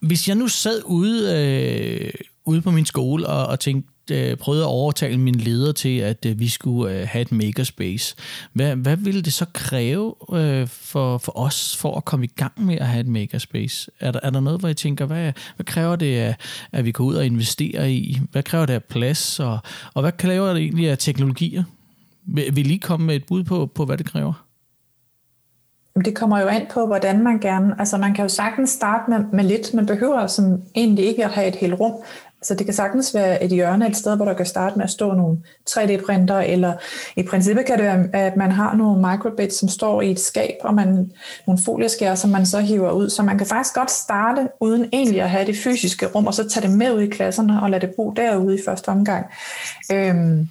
Hvis 0.00 0.28
jeg 0.28 0.36
nu 0.36 0.48
sad 0.48 0.82
ude, 0.84 1.20
øh, 1.36 2.12
ude 2.44 2.62
på 2.62 2.70
min 2.70 2.86
skole 2.86 3.26
og, 3.26 3.46
og 3.46 3.60
tænkte, 3.60 3.92
øh, 4.10 4.36
prøvede 4.36 4.62
at 4.62 4.68
overtale 4.68 5.18
min 5.18 5.34
leder 5.34 5.72
til, 5.72 5.98
at 5.98 6.26
øh, 6.26 6.40
vi 6.40 6.48
skulle 6.48 6.94
øh, 6.94 7.08
have 7.08 7.22
et 7.22 7.32
makerspace. 7.32 8.16
Hvad, 8.52 8.76
hvad 8.76 8.96
ville 8.96 9.22
det 9.22 9.32
så 9.32 9.46
kræve 9.52 10.14
øh, 10.32 10.66
for, 10.68 11.18
for 11.18 11.38
os 11.38 11.76
for 11.76 11.96
at 11.96 12.04
komme 12.04 12.24
i 12.24 12.32
gang 12.36 12.52
med 12.64 12.78
at 12.78 12.86
have 12.86 13.00
et 13.00 13.08
makerspace? 13.08 13.90
Er 14.00 14.10
der, 14.10 14.20
er 14.22 14.30
der 14.30 14.40
noget, 14.40 14.60
hvor 14.60 14.68
jeg 14.68 14.76
tænker, 14.76 15.06
hvad, 15.06 15.32
hvad 15.56 15.66
kræver 15.66 15.96
det, 15.96 16.16
at, 16.16 16.40
at 16.72 16.84
vi 16.84 16.92
går 16.92 17.04
ud 17.04 17.14
og 17.14 17.26
investerer 17.26 17.84
i? 17.84 18.18
Hvad 18.32 18.42
kræver 18.42 18.66
det 18.66 18.74
af 18.74 18.84
plads? 18.84 19.40
Og, 19.40 19.58
og 19.94 20.02
hvad 20.02 20.12
kræver 20.12 20.52
det 20.52 20.62
egentlig 20.62 20.90
af 20.90 20.98
teknologier? 20.98 21.64
Vil, 22.26 22.56
vil 22.56 22.70
I 22.70 22.76
komme 22.76 23.06
med 23.06 23.16
et 23.16 23.26
bud 23.26 23.44
på, 23.44 23.66
på 23.66 23.84
hvad 23.84 23.98
det 23.98 24.06
kræver? 24.06 24.46
Det 26.04 26.14
kommer 26.14 26.40
jo 26.40 26.46
an 26.46 26.66
på, 26.70 26.86
hvordan 26.86 27.22
man 27.22 27.38
gerne... 27.38 27.74
Altså 27.78 27.98
man 27.98 28.14
kan 28.14 28.24
jo 28.24 28.28
sagtens 28.28 28.70
starte 28.70 29.10
med, 29.10 29.18
med 29.32 29.44
lidt. 29.44 29.74
Man 29.74 29.86
behøver 29.86 30.26
som 30.26 30.62
egentlig 30.74 31.04
ikke 31.04 31.24
at 31.24 31.30
have 31.30 31.48
et 31.48 31.56
helt 31.56 31.74
rum. 31.74 31.92
Så 32.46 32.54
det 32.54 32.66
kan 32.66 32.74
sagtens 32.74 33.14
være 33.14 33.44
et 33.44 33.50
hjørne 33.50 33.88
et 33.88 33.96
sted, 33.96 34.16
hvor 34.16 34.24
der 34.24 34.34
kan 34.34 34.46
starte 34.46 34.76
med 34.76 34.84
at 34.84 34.90
stå 34.90 35.14
nogle 35.14 35.38
3D-printer, 35.70 36.38
eller 36.38 36.72
i 37.16 37.22
princippet 37.22 37.66
kan 37.66 37.78
det 37.78 37.84
være, 37.84 38.08
at 38.12 38.36
man 38.36 38.50
har 38.50 38.74
nogle 38.74 39.10
microbits, 39.10 39.58
som 39.58 39.68
står 39.68 40.02
i 40.02 40.10
et 40.10 40.20
skab, 40.20 40.54
og 40.60 40.74
man, 40.74 41.12
nogle 41.46 41.62
folieskærer, 41.64 42.14
som 42.14 42.30
man 42.30 42.46
så 42.46 42.60
hiver 42.60 42.90
ud. 42.90 43.10
Så 43.10 43.22
man 43.22 43.38
kan 43.38 43.46
faktisk 43.46 43.74
godt 43.74 43.90
starte 43.90 44.48
uden 44.60 44.88
egentlig 44.92 45.22
at 45.22 45.30
have 45.30 45.46
det 45.46 45.56
fysiske 45.56 46.06
rum, 46.06 46.26
og 46.26 46.34
så 46.34 46.48
tage 46.48 46.68
det 46.68 46.76
med 46.76 46.92
ud 46.92 47.00
i 47.00 47.10
klasserne 47.10 47.62
og 47.62 47.70
lade 47.70 47.86
det 47.86 47.94
bo 47.96 48.10
derude 48.10 48.54
i 48.54 48.62
første 48.64 48.88
omgang. 48.88 49.26
Øhm, 49.92 50.48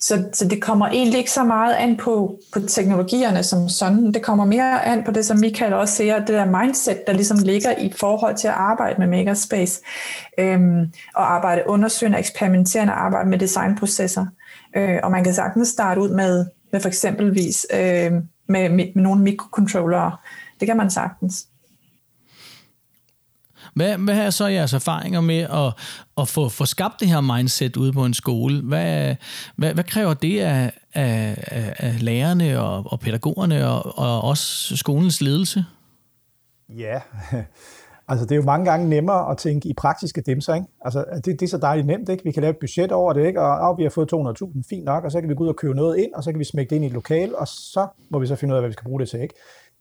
så, 0.00 0.24
så 0.32 0.48
det 0.48 0.62
kommer 0.62 0.88
egentlig 0.88 1.18
ikke 1.18 1.30
så 1.30 1.44
meget 1.44 1.74
an 1.74 1.96
på, 1.96 2.38
på 2.52 2.60
teknologierne 2.60 3.42
som 3.42 3.68
sådan. 3.68 4.12
Det 4.14 4.22
kommer 4.22 4.44
mere 4.44 4.84
an 4.84 5.04
på 5.04 5.10
det, 5.10 5.26
som 5.26 5.38
Michael 5.38 5.72
også 5.72 5.94
siger, 5.94 6.18
det 6.18 6.28
der 6.28 6.60
mindset, 6.62 7.06
der 7.06 7.12
ligesom 7.12 7.38
ligger 7.38 7.70
i 7.78 7.92
forhold 7.96 8.36
til 8.36 8.48
at 8.48 8.54
arbejde 8.54 8.98
med 8.98 9.06
Makerspace, 9.06 9.80
øhm, 10.38 10.92
og 11.14 11.34
arbejde 11.34 11.62
undersøgende, 11.66 12.18
eksperimenterende, 12.18 12.92
arbejde 12.92 13.28
med 13.28 13.38
designprocesser. 13.38 14.26
Øh, 14.76 14.98
og 15.02 15.10
man 15.10 15.24
kan 15.24 15.34
sagtens 15.34 15.68
starte 15.68 16.00
ud 16.00 16.08
med, 16.08 16.46
med 16.72 16.80
for 16.80 16.88
eksempelvis 16.88 17.66
øh, 17.74 18.12
med, 18.48 18.68
med, 18.68 18.70
med 18.94 19.02
nogle 19.02 19.22
mikrocontrollere. 19.22 20.16
Det 20.60 20.68
kan 20.68 20.76
man 20.76 20.90
sagtens. 20.90 21.46
Hvad, 23.76 23.98
hvad 23.98 24.18
er 24.18 24.30
så 24.30 24.46
jeres 24.46 24.72
erfaringer 24.72 25.20
med 25.20 25.40
at, 25.40 25.72
at 26.18 26.28
få, 26.28 26.48
få 26.48 26.64
skabt 26.64 27.00
det 27.00 27.08
her 27.08 27.20
mindset 27.20 27.76
ude 27.76 27.92
på 27.92 28.04
en 28.04 28.14
skole? 28.14 28.62
Hvad, 28.62 29.16
hvad, 29.56 29.74
hvad 29.74 29.84
kræver 29.84 30.14
det 30.14 30.40
af, 30.40 30.72
af, 30.94 31.44
af 31.78 32.02
lærerne 32.02 32.60
og, 32.60 32.82
og 32.86 33.00
pædagogerne 33.00 33.68
og, 33.68 33.98
og 33.98 34.24
også 34.24 34.76
skolens 34.76 35.20
ledelse? 35.20 35.64
Ja, 36.68 37.00
altså 38.08 38.24
det 38.24 38.32
er 38.32 38.36
jo 38.36 38.42
mange 38.42 38.70
gange 38.70 38.88
nemmere 38.88 39.30
at 39.30 39.38
tænke 39.38 39.68
i 39.68 39.74
praktiske 39.74 40.20
dimser, 40.20 40.54
ikke? 40.54 40.66
Altså 40.80 41.04
det, 41.14 41.24
det 41.24 41.42
er 41.42 41.48
så 41.48 41.58
dejligt 41.58 41.86
nemt, 41.86 42.08
ikke? 42.08 42.24
Vi 42.24 42.32
kan 42.32 42.42
lave 42.42 42.50
et 42.50 42.60
budget 42.60 42.92
over 42.92 43.12
det, 43.12 43.26
ikke? 43.26 43.40
Og, 43.40 43.70
oh, 43.70 43.78
vi 43.78 43.82
har 43.82 43.90
fået 43.90 44.12
200.000, 44.12 44.62
fint 44.68 44.84
nok, 44.84 45.04
og 45.04 45.12
så 45.12 45.20
kan 45.20 45.28
vi 45.28 45.34
gå 45.34 45.44
ud 45.44 45.48
og 45.48 45.56
købe 45.56 45.74
noget 45.74 45.98
ind, 45.98 46.14
og 46.14 46.24
så 46.24 46.30
kan 46.30 46.38
vi 46.38 46.44
smække 46.44 46.70
det 46.70 46.76
ind 46.76 46.84
i 46.84 46.88
et 46.88 46.92
lokal, 46.92 47.36
og 47.36 47.48
så 47.48 47.86
må 48.10 48.18
vi 48.18 48.26
så 48.26 48.36
finde 48.36 48.52
ud 48.52 48.56
af, 48.56 48.62
hvad 48.62 48.68
vi 48.68 48.72
skal 48.72 48.84
bruge 48.84 49.00
det 49.00 49.08
til, 49.08 49.20
ikke? 49.20 49.34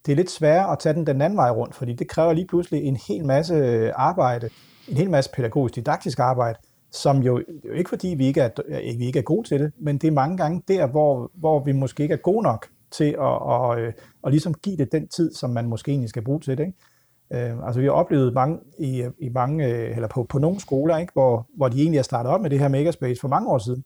Det 0.06 0.12
er 0.12 0.16
lidt 0.16 0.32
sværere 0.32 0.72
at 0.72 0.80
tage 0.80 0.94
den 0.94 1.08
den 1.08 1.22
anden 1.22 1.38
vej 1.38 1.50
rundt, 1.50 1.76
fordi 1.76 1.94
det 1.94 2.08
kræver 2.08 2.34
lige 2.34 2.48
pludselig 2.48 2.84
en 2.84 2.98
hel 3.08 3.26
masse 3.26 3.54
øh, 3.54 3.92
arbejde, 3.96 4.50
en 4.88 4.98
hel 4.98 5.10
masse 5.10 5.32
pædagogisk 5.34 5.76
didaktisk 5.76 6.20
arbejde, 6.20 6.60
som 6.92 7.18
jo, 7.18 7.42
jo 7.66 7.72
ikke 7.74 7.90
fordi 7.90 8.08
vi 8.08 8.26
ikke, 8.26 8.42
er, 8.42 8.50
øh, 8.68 9.00
vi 9.00 9.06
ikke 9.06 9.20
er 9.20 9.24
gode 9.24 9.48
til 9.48 9.60
det, 9.60 9.72
men 9.80 9.98
det 9.98 10.08
er 10.08 10.12
mange 10.12 10.38
gange 10.38 10.64
der, 10.68 10.88
hvor, 10.88 11.32
hvor 11.34 11.64
vi 11.64 11.72
måske 11.72 12.04
ikke 12.04 12.14
er 12.14 12.18
gode 12.18 12.44
nok 12.44 12.68
til 12.92 13.16
at, 13.20 13.52
at, 13.52 13.80
at, 13.80 13.94
at 14.26 14.32
ligesom 14.32 14.54
give 14.54 14.78
det 14.78 14.92
den 14.92 15.08
tid, 15.08 15.34
som 15.34 15.50
man 15.50 15.68
måske 15.68 15.92
egentlig 15.92 16.10
skal 16.10 16.24
bruge 16.24 16.40
til 16.40 16.58
det. 16.58 16.66
Ikke? 16.66 17.52
Øh, 17.52 17.68
altså 17.68 17.80
vi 17.80 17.86
har 17.86 17.94
oplevet 17.94 18.34
mange, 18.34 18.60
i, 18.80 19.06
i 19.20 19.30
mange, 19.30 19.66
eller 19.68 20.08
på, 20.08 20.24
på 20.24 20.40
nogle 20.40 20.60
skoler, 20.60 20.98
ikke? 20.98 21.14
Hvor, 21.14 21.48
hvor 21.58 21.68
de 21.68 21.82
egentlig 21.82 21.98
har 21.98 22.04
startet 22.04 22.32
op 22.32 22.42
med 22.42 22.50
det 22.50 22.60
her 22.60 22.68
makerspace 22.68 23.22
for 23.22 23.28
mange 23.28 23.50
år 23.50 23.58
siden, 23.58 23.84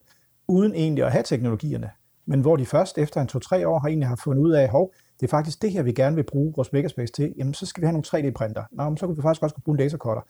uden 0.47 0.73
egentlig 0.75 1.03
at 1.03 1.11
have 1.11 1.23
teknologierne, 1.23 1.89
men 2.25 2.41
hvor 2.41 2.55
de 2.55 2.65
først 2.65 2.97
efter 2.97 3.21
en 3.21 3.27
to-tre 3.27 3.67
år 3.67 3.79
har 3.79 3.87
egentlig 3.87 4.07
har 4.07 4.19
fundet 4.23 4.43
ud 4.43 4.51
af, 4.51 4.69
hov, 4.69 4.93
det 5.19 5.25
er 5.25 5.29
faktisk 5.29 5.61
det 5.61 5.71
her, 5.71 5.83
vi 5.83 5.91
gerne 5.91 6.15
vil 6.15 6.23
bruge 6.23 6.53
vores 6.55 6.73
makerspace 6.73 7.13
til, 7.13 7.33
jamen 7.37 7.53
så 7.53 7.65
skal 7.65 7.81
vi 7.81 7.85
have 7.85 7.93
nogle 7.93 8.29
3D-printer. 8.29 8.63
Nå, 8.71 8.83
men 8.89 8.97
så 8.97 9.07
kan 9.07 9.17
vi 9.17 9.21
faktisk 9.21 9.43
også 9.43 9.55
bruge 9.65 9.75
en 9.75 9.79
lasercutter. 9.79 10.21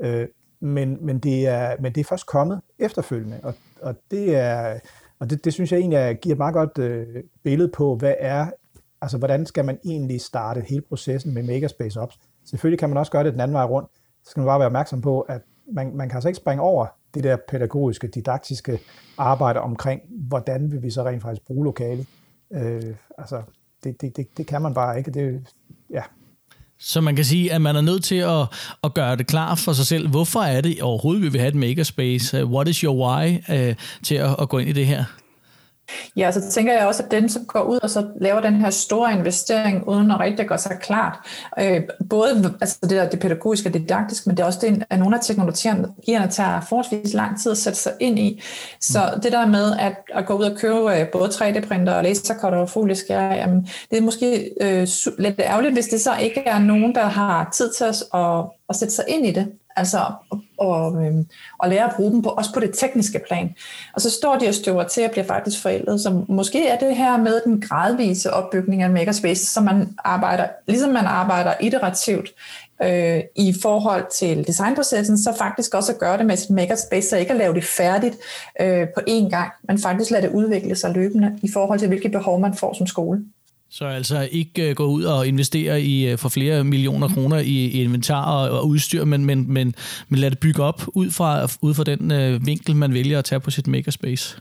Øh, 0.00 0.28
men, 0.60 0.98
men, 1.06 1.18
det 1.18 1.46
er, 1.46 1.76
men 1.80 1.94
det 1.94 2.00
er 2.00 2.04
først 2.04 2.26
kommet 2.26 2.60
efterfølgende, 2.78 3.40
og, 3.42 3.54
og 3.80 3.94
det 4.10 4.36
er, 4.36 4.78
og 5.18 5.30
det, 5.30 5.44
det 5.44 5.52
synes 5.52 5.72
jeg 5.72 5.78
egentlig 5.78 5.96
er, 5.96 6.12
giver 6.12 6.34
et 6.34 6.38
meget 6.38 6.54
godt 6.54 6.78
øh, 6.78 7.06
billede 7.42 7.68
på, 7.68 7.96
hvad 7.96 8.14
er, 8.18 8.46
altså 9.00 9.18
hvordan 9.18 9.46
skal 9.46 9.64
man 9.64 9.78
egentlig 9.84 10.20
starte 10.20 10.60
hele 10.68 10.82
processen 10.82 11.34
med 11.34 11.42
Makerspace 11.42 12.00
op. 12.00 12.12
Selvfølgelig 12.44 12.78
kan 12.78 12.88
man 12.88 12.98
også 12.98 13.12
gøre 13.12 13.24
det 13.24 13.32
den 13.32 13.40
anden 13.40 13.54
vej 13.54 13.64
rundt. 13.64 13.88
Så 14.24 14.30
skal 14.30 14.40
man 14.40 14.46
bare 14.46 14.58
være 14.58 14.66
opmærksom 14.66 15.00
på, 15.00 15.20
at 15.20 15.40
man, 15.72 15.96
man 15.96 16.08
kan 16.08 16.16
altså 16.16 16.28
ikke 16.28 16.36
springe 16.36 16.62
over 16.62 16.86
det 17.14 17.24
der 17.24 17.36
pædagogiske, 17.48 18.06
didaktiske 18.08 18.80
arbejde 19.18 19.60
omkring, 19.60 20.02
hvordan 20.08 20.72
vil 20.72 20.82
vi 20.82 20.90
så 20.90 21.04
rent 21.04 21.22
faktisk 21.22 21.46
bruge 21.46 21.64
lokalet. 21.64 22.06
Øh, 22.52 22.94
altså, 23.18 23.42
det, 23.84 24.00
det, 24.00 24.16
det, 24.16 24.26
det 24.36 24.46
kan 24.46 24.62
man 24.62 24.74
bare 24.74 24.98
ikke. 24.98 25.10
Det, 25.10 25.46
ja, 25.90 26.02
så 26.84 27.00
man 27.00 27.16
kan 27.16 27.24
sige, 27.24 27.52
at 27.52 27.62
man 27.62 27.76
er 27.76 27.80
nødt 27.80 28.04
til 28.04 28.16
at, 28.16 28.46
at 28.84 28.94
gøre 28.94 29.16
det 29.16 29.26
klar 29.26 29.54
for 29.54 29.72
sig 29.72 29.86
selv. 29.86 30.08
Hvorfor 30.08 30.40
er 30.40 30.60
det 30.60 30.82
overhovedet, 30.82 31.22
vi 31.22 31.28
vil 31.28 31.40
have 31.40 31.48
et 31.48 31.54
makerspace? 31.54 32.46
What 32.46 32.68
is 32.68 32.76
your 32.76 33.06
why 33.06 33.36
uh, 33.48 33.74
til 34.02 34.14
at, 34.14 34.36
at 34.40 34.48
gå 34.48 34.58
ind 34.58 34.68
i 34.68 34.72
det 34.72 34.86
her? 34.86 35.04
Ja, 36.16 36.32
så 36.32 36.50
tænker 36.50 36.72
jeg 36.72 36.86
også, 36.86 37.02
at 37.02 37.10
dem, 37.10 37.28
som 37.28 37.44
går 37.44 37.62
ud 37.62 37.78
og 37.82 37.90
så 37.90 38.06
laver 38.20 38.40
den 38.40 38.54
her 38.54 38.70
store 38.70 39.12
investering, 39.12 39.88
uden 39.88 40.10
at 40.10 40.20
rigtig 40.20 40.48
gøre 40.48 40.58
sig 40.58 40.78
klart, 40.80 41.18
øh, 41.58 41.80
både 42.10 42.54
altså 42.60 42.78
det, 42.82 42.90
der, 42.90 43.08
det 43.08 43.20
pædagogiske 43.20 43.68
og 43.68 43.74
det 43.74 43.82
didaktiske, 43.82 44.28
men 44.28 44.36
det 44.36 44.42
er 44.42 44.46
også 44.46 44.58
det, 44.62 44.84
at 44.90 44.98
nogle 44.98 45.16
af 45.16 45.22
teknologierne 45.22 46.28
tager 46.30 46.60
forholdsvis 46.60 47.14
lang 47.14 47.40
tid 47.40 47.50
at 47.50 47.58
sætte 47.58 47.78
sig 47.78 47.92
ind 48.00 48.18
i. 48.18 48.42
Så 48.80 48.98
mm. 49.14 49.20
det 49.20 49.32
der 49.32 49.46
med 49.46 49.76
at, 49.78 49.96
at 50.14 50.26
gå 50.26 50.34
ud 50.34 50.44
og 50.44 50.56
købe 50.56 50.98
øh, 50.98 51.08
både 51.08 51.28
3D-printer 51.28 51.92
og 51.92 52.02
lasercutter 52.02 52.58
og 52.58 52.70
folieskær, 52.70 53.20
jamen, 53.20 53.68
det 53.90 53.98
er 53.98 54.02
måske 54.02 54.50
øh, 54.60 54.88
lidt 55.18 55.40
ærgerligt, 55.40 55.72
hvis 55.72 55.86
det 55.86 56.00
så 56.00 56.16
ikke 56.16 56.40
er 56.46 56.58
nogen, 56.58 56.94
der 56.94 57.04
har 57.04 57.50
tid 57.54 57.72
til 57.72 57.86
os 57.86 58.04
at, 58.14 58.44
at 58.68 58.76
sætte 58.76 58.94
sig 58.94 59.04
ind 59.08 59.26
i 59.26 59.30
det. 59.30 59.46
Altså 59.76 59.98
og, 60.58 61.04
øh, 61.04 61.14
og 61.58 61.68
lære 61.68 61.84
at 61.84 61.96
bruge 61.96 62.12
dem 62.12 62.22
på, 62.22 62.28
også 62.28 62.54
på 62.54 62.60
det 62.60 62.70
tekniske 62.74 63.20
plan. 63.26 63.54
Og 63.94 64.00
så 64.00 64.10
står 64.10 64.38
de 64.38 64.48
og 64.48 64.54
støver 64.54 64.82
til 64.82 65.00
at 65.00 65.10
blive 65.10 65.24
faktisk 65.24 65.62
forældet. 65.62 66.00
Så 66.00 66.24
måske 66.28 66.68
er 66.68 66.78
det 66.78 66.96
her 66.96 67.16
med 67.16 67.40
den 67.44 67.60
gradvise 67.60 68.32
opbygning 68.32 68.82
af 68.82 68.90
makerspace, 68.90 69.46
som 69.46 69.64
man 69.64 69.88
arbejder, 70.04 70.46
ligesom 70.68 70.92
man 70.92 71.06
arbejder 71.06 71.54
iterativt 71.60 72.30
øh, 72.82 73.20
i 73.36 73.54
forhold 73.62 74.04
til 74.12 74.46
designprocessen, 74.46 75.18
så 75.18 75.34
faktisk 75.38 75.74
også 75.74 75.92
at 75.92 75.98
gøre 75.98 76.18
det 76.18 76.26
med 76.26 76.36
sit 76.36 76.50
makerspace, 76.50 77.08
så 77.08 77.16
ikke 77.16 77.32
at 77.32 77.38
lave 77.38 77.54
det 77.54 77.64
færdigt 77.64 78.16
øh, 78.60 78.86
på 78.94 79.00
én 79.08 79.28
gang, 79.30 79.52
men 79.68 79.78
faktisk 79.78 80.10
lade 80.10 80.22
det 80.22 80.32
udvikle 80.32 80.76
sig 80.76 80.90
løbende 80.90 81.38
i 81.42 81.50
forhold 81.52 81.78
til, 81.78 81.88
hvilke 81.88 82.08
behov 82.08 82.40
man 82.40 82.54
får 82.54 82.74
som 82.74 82.86
skole. 82.86 83.24
Så 83.74 83.84
altså 83.84 84.28
ikke 84.32 84.70
uh, 84.70 84.76
gå 84.76 84.84
ud 84.84 85.04
og 85.04 85.26
investere 85.26 85.80
i 85.80 86.12
uh, 86.12 86.18
for 86.18 86.28
flere 86.28 86.64
millioner 86.64 87.08
kroner 87.08 87.38
i, 87.38 87.66
i 87.66 87.82
inventar 87.84 88.24
og, 88.24 88.58
og 88.58 88.68
udstyr, 88.68 89.04
men, 89.04 89.24
men, 89.24 89.52
men, 89.52 89.74
men 90.08 90.18
lad 90.18 90.30
det 90.30 90.40
bygge 90.40 90.62
op 90.62 90.82
ud 90.94 91.10
fra, 91.10 91.48
ud 91.62 91.74
fra 91.74 91.84
den 91.84 92.00
uh, 92.10 92.46
vinkel, 92.46 92.76
man 92.76 92.94
vælger 92.94 93.18
at 93.18 93.24
tage 93.24 93.40
på 93.40 93.50
sit 93.50 93.66
makerspace. 93.66 94.40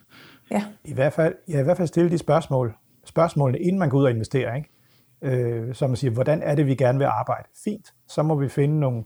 Ja. 0.52 0.64
I 0.86 0.94
hvert 0.94 1.14
fald, 1.14 1.36
ja, 1.50 1.60
i 1.60 1.64
hvert 1.64 1.78
fald 1.78 1.88
stille 1.88 2.12
de 2.12 2.18
spørgsmål, 2.18 2.74
spørgsmålene, 3.06 3.60
inden 3.60 3.80
man 3.80 3.90
går 3.90 3.98
ud 3.98 4.04
og 4.04 4.12
investerer. 4.12 4.56
Ikke? 4.56 4.70
Øh, 5.22 5.76
så 5.76 5.88
man 5.88 5.96
siger, 5.96 6.12
hvordan 6.12 6.42
er 6.44 6.56
det, 6.56 6.68
vi 6.68 6.76
gerne 6.76 6.98
vil 6.98 7.06
arbejde? 7.06 7.48
Fint. 7.64 7.94
Så 8.08 8.24
må 8.24 8.36
vi 8.36 8.50
finde 8.50 8.80
nogle 8.80 9.04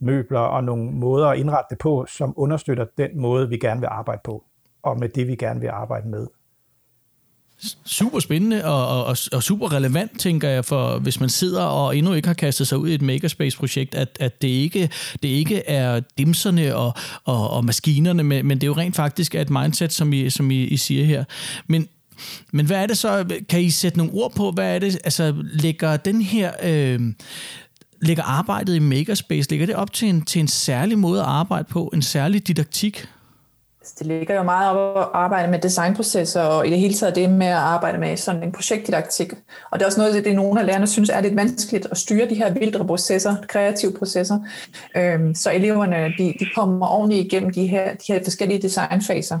møbler 0.00 0.40
og 0.40 0.64
nogle 0.64 0.92
måder 0.92 1.26
at 1.26 1.38
indrette 1.38 1.66
det 1.70 1.78
på, 1.78 2.06
som 2.08 2.34
understøtter 2.36 2.86
den 2.98 3.20
måde, 3.20 3.48
vi 3.48 3.58
gerne 3.58 3.80
vil 3.80 3.86
arbejde 3.86 4.20
på, 4.24 4.44
og 4.82 4.98
med 4.98 5.08
det, 5.08 5.26
vi 5.26 5.36
gerne 5.36 5.60
vil 5.60 5.68
arbejde 5.68 6.08
med 6.08 6.26
super 7.86 8.20
spændende 8.20 8.64
og, 8.64 9.04
og, 9.04 9.16
og 9.32 9.42
super 9.42 9.72
relevant, 9.72 10.20
tænker 10.20 10.48
jeg, 10.48 10.64
for 10.64 10.98
hvis 10.98 11.20
man 11.20 11.28
sidder 11.28 11.62
og 11.62 11.96
endnu 11.96 12.12
ikke 12.12 12.28
har 12.28 12.34
kastet 12.34 12.68
sig 12.68 12.78
ud 12.78 12.88
i 12.88 12.94
et 12.94 13.02
makerspace-projekt, 13.02 13.94
at, 13.94 14.16
at 14.20 14.42
det, 14.42 14.48
ikke, 14.48 14.90
det 15.22 15.28
ikke 15.28 15.68
er 15.68 16.00
dimserne 16.18 16.76
og, 16.76 16.94
og, 17.24 17.50
og 17.50 17.64
maskinerne, 17.64 18.22
men, 18.22 18.46
men 18.46 18.58
det 18.58 18.64
er 18.64 18.68
jo 18.68 18.76
rent 18.76 18.96
faktisk 18.96 19.34
et 19.34 19.50
mindset, 19.50 19.92
som 19.92 20.12
I, 20.12 20.30
som 20.30 20.50
I, 20.50 20.62
I 20.62 20.76
siger 20.76 21.04
her. 21.04 21.24
Men, 21.66 21.88
men 22.52 22.66
hvad 22.66 22.82
er 22.82 22.86
det 22.86 22.98
så, 22.98 23.24
kan 23.48 23.60
I 23.60 23.70
sætte 23.70 23.98
nogle 23.98 24.12
ord 24.12 24.34
på, 24.34 24.50
hvad 24.50 24.74
er 24.74 24.78
det, 24.78 24.98
altså 25.04 25.34
lægger 25.52 25.96
den 25.96 26.22
her... 26.22 26.52
Øh, 26.62 27.00
ligger 28.02 28.22
arbejdet 28.22 28.74
i 28.74 28.78
Makerspace, 28.78 29.50
ligger 29.50 29.66
det 29.66 29.74
op 29.74 29.92
til 29.92 30.08
en, 30.08 30.22
til 30.22 30.40
en 30.40 30.48
særlig 30.48 30.98
måde 30.98 31.20
at 31.20 31.26
arbejde 31.26 31.64
på, 31.70 31.90
en 31.94 32.02
særlig 32.02 32.48
didaktik? 32.48 33.06
Altså, 33.82 33.94
det 33.98 34.06
ligger 34.06 34.34
jo 34.34 34.42
meget 34.42 34.70
op 34.70 34.98
at 34.98 35.08
arbejde 35.14 35.50
med 35.50 35.58
designprocesser, 35.58 36.40
og 36.40 36.66
i 36.66 36.70
det 36.70 36.78
hele 36.78 36.94
taget 36.94 37.14
det 37.14 37.30
med 37.30 37.46
at 37.46 37.52
arbejde 37.52 37.98
med 37.98 38.16
sådan 38.16 38.42
en 38.42 38.52
projektdidaktik. 38.52 39.32
Og 39.70 39.78
det 39.78 39.82
er 39.82 39.86
også 39.86 40.00
noget 40.00 40.16
af 40.16 40.22
det, 40.22 40.34
nogle 40.34 40.60
af 40.60 40.66
lærerne 40.66 40.86
synes 40.86 41.08
er 41.08 41.20
lidt 41.20 41.36
vanskeligt 41.36 41.86
at 41.90 41.98
styre 41.98 42.28
de 42.28 42.34
her 42.34 42.52
vildre 42.52 42.86
processer, 42.86 43.36
kreative 43.48 43.92
processer. 43.92 44.38
Øhm, 44.96 45.34
så 45.34 45.52
eleverne 45.52 46.12
de, 46.18 46.34
de 46.40 46.46
kommer 46.54 46.86
ordentligt 46.86 47.26
igennem 47.26 47.52
de 47.52 47.66
her, 47.66 47.94
de 47.94 48.12
her 48.12 48.24
forskellige 48.24 48.62
designfaser 48.62 49.38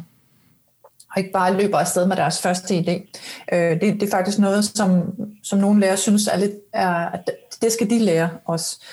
og 1.10 1.18
ikke 1.18 1.32
bare 1.32 1.56
løber 1.56 1.78
afsted 1.78 2.06
med 2.06 2.16
deres 2.16 2.42
første 2.42 2.78
idé. 2.78 3.20
Øh, 3.52 3.80
det, 3.80 3.80
det 3.80 4.02
er 4.02 4.10
faktisk 4.10 4.38
noget, 4.38 4.64
som, 4.64 5.02
som 5.42 5.58
nogle 5.58 5.80
lærere 5.80 5.96
synes 5.96 6.26
er 6.26 6.36
lidt, 6.36 6.52
er, 6.72 6.88
at 6.88 7.30
det 7.62 7.72
skal 7.72 7.90
de 7.90 7.98
lære 7.98 8.30
også. 8.44 8.84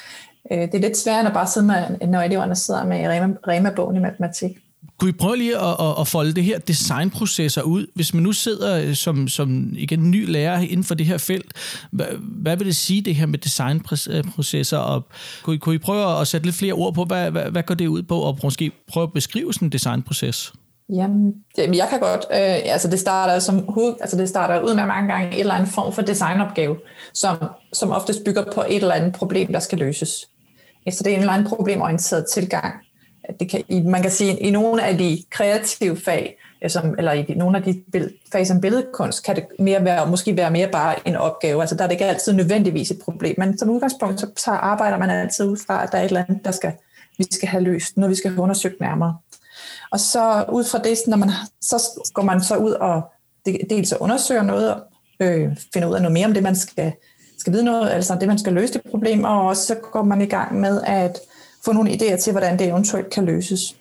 Øh, 0.52 0.62
det 0.62 0.76
er 0.76 0.80
lidt 0.80 0.98
sværere 0.98 1.20
end 1.20 1.28
at 1.28 1.34
bare 1.34 1.48
sidde 1.48 1.68
med, 1.68 2.08
når 2.08 2.22
eleverne 2.22 2.56
sidder 2.56 2.86
med 2.86 3.08
Rema-bogen 3.48 3.96
i 3.96 4.00
matematik. 4.00 4.58
Kunne 5.00 5.10
I 5.10 5.14
prøve 5.14 5.38
lige 5.38 5.58
at, 5.58 5.76
at, 5.80 5.96
at 6.00 6.08
folde 6.08 6.34
det 6.34 6.44
her 6.44 6.60
designprocesser 6.60 7.62
ud? 7.62 7.88
Hvis 7.96 8.14
man 8.14 8.24
nu 8.24 8.32
sidder 8.32 8.82
øh, 8.82 8.96
som, 8.96 9.28
som 9.28 9.74
igen 9.74 10.12
ny 10.12 10.30
lærer 10.32 10.60
inden 10.60 10.84
for 10.84 10.96
det 10.96 11.06
her 11.06 11.18
felt, 11.18 11.54
hvad, 11.92 12.06
hvad 12.20 12.58
vil 12.58 12.68
det 12.68 12.76
sige 12.76 13.02
det 13.02 13.16
her 13.16 13.26
med 13.26 13.40
designprocesser? 13.40 14.78
Og 14.78 15.08
kunne, 15.44 15.56
I, 15.56 15.60
kunne 15.60 15.76
I 15.76 15.78
prøve 15.78 16.22
at 16.22 16.28
sætte 16.28 16.48
lidt 16.48 16.56
flere 16.56 16.74
ord 16.74 16.94
på, 16.94 17.04
hvad, 17.04 17.32
hvad, 17.32 17.44
hvad 17.44 17.64
går 17.64 17.76
det 17.76 17.88
ud 17.88 18.04
på, 18.04 18.20
og 18.20 18.40
måske 18.44 18.72
prøve 18.88 19.04
at 19.04 19.14
beskrive 19.14 19.54
sådan 19.54 19.66
en 19.66 19.72
designproces? 19.72 20.54
Jamen, 20.94 21.34
jeg 21.58 21.88
kan 21.90 22.00
godt. 22.00 22.26
Øh, 22.32 22.74
altså 22.74 22.88
det 22.88 23.00
starter 23.00 23.40
som 23.40 23.66
hoved, 23.70 23.94
altså 24.02 24.18
det 24.18 24.30
starter 24.30 24.62
ud 24.62 24.76
med 24.76 24.86
mange 24.86 25.14
gange 25.14 25.34
et 25.34 25.40
eller 25.40 25.54
andet 25.54 25.70
form 25.70 25.94
for 25.94 26.02
designopgave, 26.02 26.78
som, 27.14 27.38
som 27.74 27.92
oftest 27.92 28.20
bygger 28.26 28.44
på 28.54 28.64
et 28.70 28.76
eller 28.76 28.94
andet 28.94 29.14
problem, 29.14 29.54
der 29.54 29.60
skal 29.60 29.78
løses. 29.78 30.10
Så 30.92 31.04
det 31.04 31.12
er 31.12 31.16
en 31.16 31.20
eller 31.20 31.34
anden 31.34 31.48
problemorienteret 31.48 32.26
tilgang 32.34 32.74
det 33.40 33.50
kan, 33.50 33.64
man 33.86 34.02
kan 34.02 34.12
sige, 34.12 34.32
at 34.32 34.38
i 34.40 34.52
nogle 34.52 34.84
af 34.84 34.98
de 34.98 35.24
kreative 35.30 35.98
fag, 35.98 36.38
som, 36.68 36.96
eller 36.98 37.12
i 37.12 37.22
de, 37.22 37.34
nogle 37.34 37.58
af 37.58 37.64
de 37.64 37.84
fag 38.32 38.48
som 38.48 38.62
billedkunst, 38.62 39.26
kan 39.26 39.36
det 39.36 39.46
mere 39.60 39.86
være, 39.86 40.08
måske 40.08 40.38
være 40.38 40.52
mere 40.52 40.68
bare 40.68 41.08
en 41.08 41.16
opgave. 41.16 41.62
Altså 41.62 41.76
der 41.76 41.84
er 41.84 41.88
det 41.88 41.94
ikke 41.94 42.06
altid 42.06 42.34
nødvendigvis 42.34 42.92
et 42.92 43.00
problem, 43.04 43.36
men 43.38 43.58
som 43.58 43.70
udgangspunkt, 43.70 44.20
så, 44.20 44.28
så 44.38 44.52
arbejder 44.52 44.98
man 44.98 45.10
altid 45.10 45.46
ud 45.46 45.58
fra, 45.68 45.84
at 45.84 45.92
der 45.92 45.98
er 45.98 46.02
et 46.02 46.08
eller 46.08 46.24
andet, 46.30 46.46
der 46.46 46.52
skal, 46.52 46.72
vi 47.18 47.26
skal 47.32 47.50
have 47.50 47.64
løst, 47.64 47.98
noget 47.98 48.10
vi 48.10 48.16
skal 48.16 48.32
have 48.32 48.44
undersøgt 48.44 48.80
nærmere. 48.82 49.18
Og 49.92 50.00
så 50.00 50.46
ud 50.52 50.64
fra 50.64 50.78
det, 50.78 50.98
når 51.08 51.18
man, 51.18 51.30
så 51.62 52.02
går 52.14 52.24
man 52.24 52.42
så 52.42 52.56
ud 52.56 52.72
og 52.72 53.02
dels 53.70 53.94
undersøger 54.00 54.44
noget, 54.44 54.74
og 54.74 54.82
øh, 55.20 55.58
finder 55.74 55.90
ud 55.90 55.96
af 55.96 56.02
noget 56.02 56.14
mere 56.14 56.26
om 56.26 56.34
det, 56.34 56.44
man 56.44 56.56
skal, 56.56 56.92
skal 57.38 57.54
vide 57.54 57.64
noget, 57.64 57.90
altså 57.90 58.18
det, 58.20 58.28
man 58.28 58.40
skal 58.40 58.54
løse 58.54 58.74
det 58.74 58.82
problem, 58.92 59.24
og 59.24 59.48
også 59.48 59.66
så 59.66 59.76
går 59.76 60.04
man 60.04 60.22
i 60.22 60.26
gang 60.26 60.60
med 60.60 60.82
at 60.82 61.20
få 61.66 61.74
nogle 61.74 61.92
idéer 61.92 62.18
til, 62.18 62.32
hvordan 62.32 62.60
det 62.60 62.68
eventuelt 62.68 63.10
kan 63.10 63.26
løses. 63.26 63.76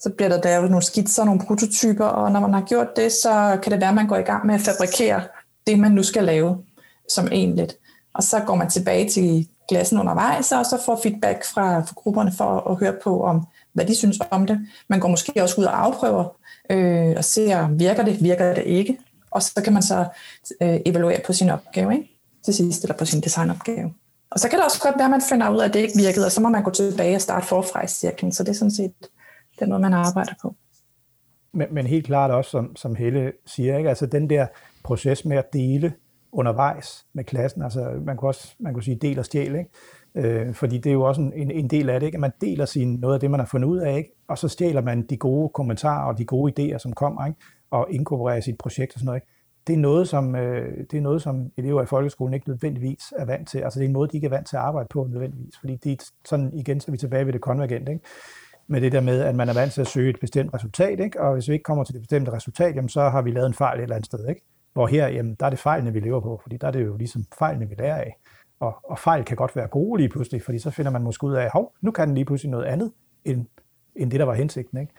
Så 0.00 0.10
bliver 0.16 0.28
der 0.28 0.40
lavet 0.44 0.70
nogle 0.70 0.84
skitser, 0.84 1.24
nogle 1.24 1.40
prototyper, 1.46 2.04
og 2.04 2.32
når 2.32 2.40
man 2.40 2.54
har 2.54 2.60
gjort 2.60 2.96
det, 2.96 3.12
så 3.12 3.58
kan 3.62 3.72
det 3.72 3.80
være, 3.80 3.88
at 3.88 3.94
man 3.94 4.06
går 4.06 4.16
i 4.16 4.22
gang 4.22 4.46
med 4.46 4.54
at 4.54 4.60
fabrikere 4.60 5.22
det, 5.66 5.78
man 5.78 5.92
nu 5.92 6.02
skal 6.02 6.24
lave 6.24 6.58
som 7.08 7.28
enligt. 7.32 7.76
Og 8.14 8.22
så 8.22 8.40
går 8.46 8.54
man 8.54 8.70
tilbage 8.70 9.08
til 9.08 9.48
klassen 9.68 9.98
undervejs, 9.98 10.52
og 10.52 10.66
så 10.66 10.82
får 10.86 11.00
feedback 11.02 11.44
fra, 11.44 11.80
fra 11.80 11.94
grupperne 11.96 12.32
for 12.32 12.70
at 12.70 12.76
høre 12.76 12.94
på, 13.04 13.22
om 13.22 13.46
hvad 13.72 13.86
de 13.86 13.94
synes 13.94 14.18
om 14.30 14.46
det. 14.46 14.68
Man 14.88 15.00
går 15.00 15.08
måske 15.08 15.42
også 15.42 15.60
ud 15.60 15.64
og 15.64 15.84
afprøver 15.84 16.24
øh, 16.70 17.14
og 17.16 17.24
ser, 17.24 17.68
virker 17.68 18.04
det, 18.04 18.22
virker 18.22 18.54
det 18.54 18.64
ikke. 18.66 18.98
Og 19.30 19.42
så 19.42 19.60
kan 19.64 19.72
man 19.72 19.82
så 19.82 20.06
øh, 20.60 20.80
evaluere 20.86 21.20
på 21.26 21.32
sin 21.32 21.50
opgave 21.50 21.94
ikke? 21.94 22.08
til 22.44 22.54
sidst, 22.54 22.82
eller 22.82 22.96
på 22.96 23.04
sin 23.04 23.20
designopgave. 23.20 23.94
Og 24.32 24.40
så 24.40 24.48
kan 24.48 24.58
det 24.58 24.64
også 24.64 24.80
godt 24.82 24.94
være, 24.96 25.04
at 25.04 25.10
man 25.10 25.22
finder 25.28 25.50
ud 25.50 25.60
af, 25.60 25.64
at 25.64 25.74
det 25.74 25.80
ikke 25.80 25.98
virkede, 25.98 26.26
og 26.26 26.32
så 26.32 26.40
må 26.40 26.48
man 26.48 26.62
gå 26.62 26.70
tilbage 26.70 27.14
og 27.14 27.20
starte 27.20 27.46
forfra 27.46 27.84
i 27.84 27.86
cirklen. 27.86 28.32
Så 28.32 28.42
det 28.42 28.50
er 28.50 28.54
sådan 28.54 28.70
set 28.70 28.92
den 29.60 29.68
måde, 29.68 29.80
man 29.80 29.92
arbejder 29.92 30.32
på. 30.42 30.54
Men, 31.52 31.66
men 31.70 31.86
helt 31.86 32.06
klart 32.06 32.30
også, 32.30 32.50
som, 32.50 32.76
som 32.76 32.94
Helle 32.94 33.32
siger, 33.46 33.78
ikke? 33.78 33.88
altså 33.88 34.06
den 34.06 34.30
der 34.30 34.46
proces 34.84 35.24
med 35.24 35.36
at 35.36 35.52
dele 35.52 35.92
undervejs 36.32 37.06
med 37.12 37.24
klassen, 37.24 37.62
altså 37.62 38.00
man 38.06 38.16
kunne 38.16 38.28
også 38.28 38.54
man 38.58 38.74
kunne 38.74 38.82
sige 38.82 38.96
del 38.96 39.18
og 39.18 39.24
stjæl, 39.24 39.54
ikke? 39.54 39.70
Øh, 40.14 40.54
fordi 40.54 40.78
det 40.78 40.90
er 40.90 40.94
jo 40.94 41.02
også 41.02 41.20
en, 41.20 41.50
en 41.50 41.70
del 41.70 41.90
af 41.90 42.00
det, 42.00 42.06
ikke? 42.06 42.16
at 42.16 42.20
man 42.20 42.32
deler 42.40 42.64
sin, 42.64 42.94
noget 42.94 43.14
af 43.14 43.20
det, 43.20 43.30
man 43.30 43.40
har 43.40 43.46
fundet 43.46 43.68
ud 43.68 43.78
af, 43.78 43.96
ikke? 43.96 44.10
og 44.28 44.38
så 44.38 44.48
stjæler 44.48 44.80
man 44.80 45.02
de 45.02 45.16
gode 45.16 45.48
kommentarer 45.48 46.12
og 46.12 46.18
de 46.18 46.24
gode 46.24 46.52
idéer, 46.74 46.78
som 46.78 46.92
kommer, 46.92 47.26
ikke? 47.26 47.40
og 47.70 47.86
inkorporerer 47.90 48.40
sit 48.40 48.58
projekt 48.58 48.94
og 48.94 49.00
sådan 49.00 49.06
noget. 49.06 49.16
Ikke? 49.16 49.31
Det 49.66 49.72
er 49.72 49.78
noget, 49.78 50.08
som, 50.08 50.36
øh, 50.36 50.78
det 50.90 50.96
er 50.96 51.00
noget, 51.00 51.22
som 51.22 51.52
elever 51.56 51.82
i 51.82 51.86
folkeskolen 51.86 52.34
ikke 52.34 52.48
nødvendigvis 52.48 53.12
er 53.18 53.24
vant 53.24 53.48
til. 53.48 53.58
Altså 53.58 53.78
det 53.78 53.84
er 53.84 53.88
en 53.88 53.92
måde, 53.92 54.08
de 54.08 54.16
ikke 54.16 54.26
er 54.26 54.30
vant 54.30 54.48
til 54.48 54.56
at 54.56 54.62
arbejde 54.62 54.88
på 54.90 55.06
nødvendigvis. 55.10 55.58
Fordi 55.60 55.76
de, 55.76 55.96
sådan 56.24 56.52
igen, 56.54 56.80
så 56.80 56.84
er 56.88 56.92
vi 56.92 56.98
tilbage 56.98 57.26
ved 57.26 57.32
det 57.32 57.40
konvergent, 57.40 57.88
ikke? 57.88 58.00
med 58.66 58.80
det 58.80 58.92
der 58.92 59.00
med, 59.00 59.20
at 59.20 59.34
man 59.34 59.48
er 59.48 59.54
vant 59.54 59.72
til 59.72 59.80
at 59.80 59.86
søge 59.86 60.10
et 60.10 60.20
bestemt 60.20 60.54
resultat, 60.54 61.00
ikke? 61.00 61.20
og 61.20 61.32
hvis 61.32 61.48
vi 61.48 61.52
ikke 61.52 61.62
kommer 61.62 61.84
til 61.84 61.94
det 61.94 62.02
bestemte 62.02 62.32
resultat, 62.32 62.76
jamen, 62.76 62.88
så 62.88 63.08
har 63.08 63.22
vi 63.22 63.30
lavet 63.30 63.46
en 63.46 63.54
fejl 63.54 63.78
et 63.78 63.82
eller 63.82 63.96
andet 63.96 64.06
sted. 64.06 64.28
Ikke? 64.28 64.40
Hvor 64.72 64.86
her, 64.86 65.08
jamen, 65.08 65.34
der 65.40 65.46
er 65.46 65.50
det 65.50 65.58
fejlene, 65.58 65.92
vi 65.92 66.00
lever 66.00 66.20
på, 66.20 66.40
fordi 66.42 66.56
der 66.56 66.66
er 66.66 66.70
det 66.70 66.84
jo 66.84 66.96
ligesom 66.96 67.24
fejlene, 67.38 67.68
vi 67.68 67.74
lærer 67.78 67.96
af. 67.96 68.16
Og, 68.60 68.76
og 68.84 68.98
fejl 68.98 69.24
kan 69.24 69.36
godt 69.36 69.56
være 69.56 69.66
gode 69.66 70.00
lige 70.00 70.08
pludselig, 70.08 70.42
fordi 70.42 70.58
så 70.58 70.70
finder 70.70 70.90
man 70.90 71.02
måske 71.02 71.24
ud 71.24 71.34
af, 71.34 71.50
hov, 71.52 71.72
nu 71.80 71.90
kan 71.90 72.06
den 72.08 72.14
lige 72.14 72.24
pludselig 72.24 72.50
noget 72.50 72.64
andet, 72.64 72.92
end 73.24 73.46
end 73.96 74.10
det, 74.10 74.20
der 74.20 74.26
var 74.26 74.34
hensigten. 74.34 74.78
Ikke? 74.78 74.92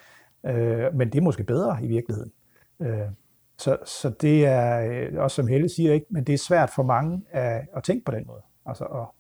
Øh, 0.46 0.96
men 0.96 1.10
det 1.12 1.18
er 1.18 1.22
måske 1.22 1.44
bedre 1.44 1.78
i 1.84 1.88
virkeligheden. 1.88 2.32
Øh, 2.80 3.08
så, 3.58 3.78
så 3.86 4.10
det 4.10 4.46
er 4.46 4.80
øh, 4.80 5.24
også, 5.24 5.36
som 5.36 5.48
Helle 5.48 5.70
siger, 5.70 5.94
ikke? 5.94 6.06
men 6.10 6.24
det 6.24 6.34
er 6.34 6.38
svært 6.38 6.70
for 6.70 6.84
mange 6.84 7.22
at, 7.32 7.62
at 7.76 7.84
tænke 7.84 8.06
på 8.06 8.12
den 8.12 8.28
måde. 8.28 8.42
Altså, 8.66 8.84
og, 8.84 9.16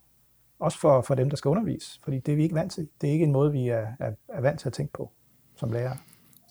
også 0.60 0.80
for, 0.80 1.02
for 1.02 1.16
dem, 1.16 1.30
der 1.30 1.38
skal 1.38 1.50
undervise, 1.50 2.00
fordi 2.04 2.20
det 2.20 2.32
er 2.32 2.36
vi 2.36 2.44
ikke 2.44 2.56
vant 2.56 2.72
til. 2.72 2.90
Det 3.02 3.08
er 3.08 3.12
ikke 3.12 3.26
en 3.26 3.32
måde, 3.32 3.52
vi 3.52 3.68
er, 3.68 3.88
er, 4.00 4.12
er 4.28 4.42
vant 4.42 4.60
til 4.60 4.70
at 4.70 4.74
tænke 4.74 4.94
på 4.94 5.12
som 5.56 5.72
lærer 5.72 5.96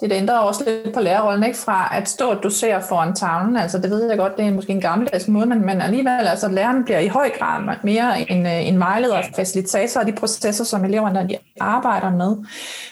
det 0.09 0.17
ændrer 0.17 0.39
også 0.39 0.65
lidt 0.67 0.95
på 0.95 1.01
lærerrollen, 1.01 1.45
ikke? 1.45 1.59
Fra 1.59 1.89
at 1.97 2.09
stå 2.09 2.31
og 2.31 2.43
dosere 2.43 2.83
foran 2.89 3.15
tavlen, 3.15 3.57
altså 3.57 3.79
det 3.79 3.91
ved 3.91 4.09
jeg 4.09 4.19
godt, 4.19 4.37
det 4.37 4.47
er 4.47 4.51
måske 4.51 4.73
en 4.73 4.81
gammeldags 4.81 5.29
måde, 5.29 5.47
men, 5.47 5.67
men 5.67 5.81
alligevel, 5.81 6.27
altså 6.27 6.49
læreren 6.49 6.85
bliver 6.85 6.99
i 6.99 7.09
høj 7.09 7.31
grad 7.39 7.77
mere 7.83 8.31
en, 8.31 8.47
øh, 8.47 8.69
en 8.69 8.79
vejleder 8.79 9.17
og 9.17 9.25
facilitator 9.37 10.01
af 10.01 10.07
de 10.07 10.13
processer, 10.13 10.65
som 10.65 10.85
eleverne 10.85 11.29
de 11.29 11.37
arbejder 11.61 12.11
med. 12.11 12.37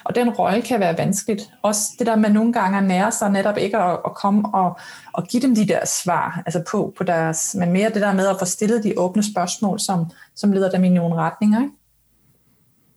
Og 0.05 0.15
den 0.15 0.31
rolle 0.31 0.63
kan 0.63 0.81
være 0.81 0.99
vanskeligt. 0.99 1.43
Også 1.63 1.83
det 1.99 2.07
der 2.07 2.17
med 2.17 2.31
nogle 2.31 2.53
gange 2.53 2.79
at 2.79 2.85
nære 2.85 3.13
sig 3.13 3.31
netop 3.31 3.57
ikke 3.59 3.79
at, 3.79 3.99
at 4.05 4.15
komme 4.15 4.49
og, 4.55 4.79
og 5.13 5.25
give 5.25 5.43
dem 5.43 5.55
de 5.55 5.69
der 5.69 5.87
svar, 5.87 6.43
altså 6.47 6.63
på, 6.71 6.95
på 6.99 7.05
deres, 7.05 7.55
men 7.59 7.73
mere 7.73 7.91
det 7.91 8.03
der 8.03 8.13
med 8.13 8.29
at 8.29 8.37
få 8.39 8.45
stillet 8.45 8.85
de 8.85 8.95
åbne 8.97 9.23
spørgsmål, 9.23 9.81
som, 9.81 10.07
som 10.37 10.53
leder 10.53 10.71
dem 10.71 10.85
i 10.85 10.89
nogle 10.89 11.15
retninger, 11.15 11.61
ikke? 11.61 11.80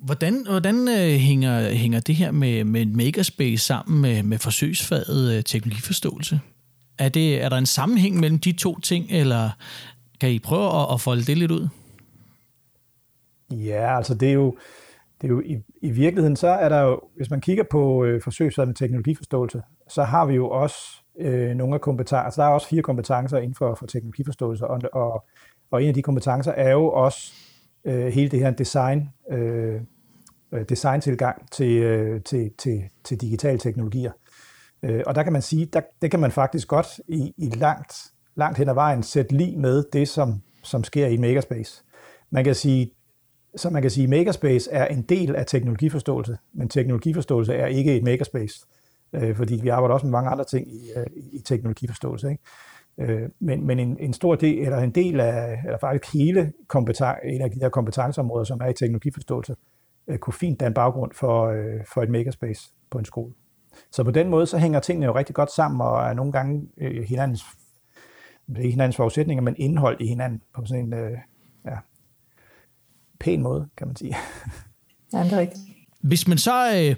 Hvordan, 0.06 0.46
hvordan 0.50 0.88
øh, 0.88 1.20
hænger, 1.20 1.70
hænger 1.70 2.00
det 2.00 2.16
her 2.16 2.32
med, 2.32 2.64
med 2.64 2.86
makerspace 2.86 3.66
sammen 3.66 4.02
med, 4.02 4.24
med 4.24 4.38
forsøgsfaget 4.38 5.38
øh, 5.38 5.44
teknologiforståelse? 5.44 6.40
Er, 7.00 7.10
det, 7.10 7.44
er 7.44 7.50
der 7.50 7.58
en 7.58 7.66
sammenhæng 7.66 8.20
mellem 8.20 8.40
de 8.40 8.52
to 8.52 8.80
ting, 8.80 9.06
eller 9.10 9.50
kan 10.22 10.32
I 10.32 10.40
prøve 10.40 10.82
at, 10.82 10.94
at 10.94 11.02
folde 11.02 11.24
det 11.24 11.38
lidt 11.38 11.52
ud? 11.52 11.68
Ja, 13.52 13.98
altså 13.98 14.16
det 14.16 14.30
er 14.30 14.34
jo, 14.34 14.58
det 15.22 15.28
er 15.28 15.32
jo 15.32 15.42
i, 15.42 15.58
i 15.82 15.90
virkeligheden, 15.90 16.36
så 16.36 16.48
er 16.48 16.70
der 16.70 16.82
jo, 16.82 17.00
hvis 17.16 17.30
man 17.30 17.42
kigger 17.42 17.64
på 17.72 18.04
øh, 18.04 18.22
forsøgsfaget 18.22 18.68
med 18.68 18.76
teknologiforståelse, 18.76 19.62
så 19.90 20.04
har 20.04 20.26
vi 20.26 20.34
jo 20.34 20.50
også 20.50 20.78
øh, 21.20 21.56
nogle 21.56 21.74
af 21.76 21.82
kompetencer, 21.82 22.18
altså 22.18 22.42
der 22.42 22.48
er 22.48 22.52
også 22.52 22.68
fire 22.68 22.82
kompetencer 22.82 23.38
inden 23.38 23.56
for, 23.56 23.76
for 23.76 23.86
teknologiforståelse, 23.86 24.68
og, 24.68 24.82
og, 24.94 25.26
og 25.72 25.84
en 25.84 25.88
af 25.88 25.94
de 25.94 26.02
kompetencer 26.02 26.52
er 26.52 26.72
jo 26.72 26.92
også 26.92 27.34
øh, 27.86 28.08
hele 28.08 28.30
det 28.30 28.40
her 28.40 28.52
design, 28.52 29.10
øh, 29.32 29.82
Øh, 30.54 30.66
designtilgang 30.70 31.52
til, 31.52 31.72
øh, 31.72 32.22
til, 32.22 32.52
til, 32.58 32.84
til 33.04 33.22
digitale 33.22 33.58
teknologier. 33.58 34.12
Øh, 34.84 35.04
og 35.06 35.16
der 35.16 35.24
kan 35.24 35.34
man 35.34 35.42
sige, 35.42 35.66
der, 35.66 35.82
det 36.02 36.12
kan 36.12 36.20
man 36.20 36.32
faktisk 36.32 36.68
godt 36.68 37.00
i, 37.08 37.34
i 37.38 37.50
langt, 37.50 37.94
langt 38.36 38.58
hen 38.58 38.70
ad 38.70 38.74
vejen 38.74 39.04
sætte 39.04 39.38
lige 39.38 39.58
med 39.58 39.84
det, 39.94 40.08
som, 40.08 40.42
som 40.64 40.84
sker 40.84 41.08
i 41.08 41.18
makerspace. 41.18 41.84
Man 42.30 42.44
kan 42.44 42.56
sige, 42.56 42.92
så 43.56 43.70
man 43.70 43.82
kan 43.82 43.92
sige, 43.92 44.04
at 44.04 44.10
makerspace 44.10 44.72
er 44.72 44.86
en 44.86 45.02
del 45.02 45.36
af 45.36 45.46
teknologiforståelse, 45.46 46.38
men 46.54 46.70
teknologiforståelse 46.70 47.54
er 47.54 47.68
ikke 47.68 47.98
et 47.98 48.04
makerspace, 48.04 48.66
øh, 49.14 49.36
fordi 49.36 49.60
vi 49.64 49.70
arbejder 49.70 49.94
også 49.94 50.06
med 50.06 50.12
mange 50.12 50.30
andre 50.30 50.46
ting 50.46 50.74
i, 50.74 50.90
øh, 50.96 51.06
i 51.32 51.40
teknologiforståelse. 51.40 52.30
Ikke? 52.32 53.14
Øh, 53.14 53.30
men 53.40 53.68
men 53.68 53.80
en, 53.80 53.98
en 54.00 54.14
stor 54.14 54.36
del, 54.36 54.60
eller 54.60 54.78
en 54.78 54.92
del 54.92 55.20
af, 55.20 55.62
eller 55.66 55.78
faktisk 55.78 56.14
hele 56.14 56.54
kompeten, 56.68 57.06
en 57.24 57.42
af 57.42 57.52
de 57.52 57.60
her 57.62 57.70
kompetenceområder, 57.70 58.44
som 58.44 58.60
er 58.62 58.68
i 58.68 58.74
teknologiforståelse, 58.74 59.56
øh, 60.08 60.18
kunne 60.18 60.34
fint 60.34 60.60
danne 60.60 60.74
baggrund 60.74 61.12
for, 61.14 61.46
øh, 61.46 61.86
for 61.94 62.04
et 62.04 62.10
makerspace 62.10 62.70
på 62.90 62.98
en 62.98 63.06
skole. 63.06 63.34
Så 63.92 64.04
på 64.04 64.12
den 64.12 64.30
måde, 64.30 64.46
så 64.46 64.58
hænger 64.58 64.80
tingene 64.80 65.06
jo 65.06 65.16
rigtig 65.16 65.36
godt 65.36 65.52
sammen, 65.52 65.82
og 65.82 66.04
er 66.04 66.14
nogle 66.14 66.32
gange 66.32 66.68
øh, 66.78 67.04
hinandens, 67.04 67.44
ikke 68.58 68.70
hinandens 68.70 68.96
forudsætninger, 68.96 69.42
men 69.42 69.56
indhold 69.58 70.02
i 70.02 70.08
hinanden 70.08 70.42
på 70.56 70.66
sådan 70.66 70.86
en 70.86 70.94
øh, 70.94 71.18
ja, 71.66 71.78
pæn 73.20 73.42
måde, 73.42 73.70
kan 73.78 73.88
man 73.88 73.96
sige. 73.96 74.16
Ja, 75.14 75.24
det 75.24 75.34
er 75.34 75.40
rigtigt. 75.40 75.73
Hvis 76.04 76.28
man 76.28 76.38
så 76.38 76.76
øh, 76.76 76.96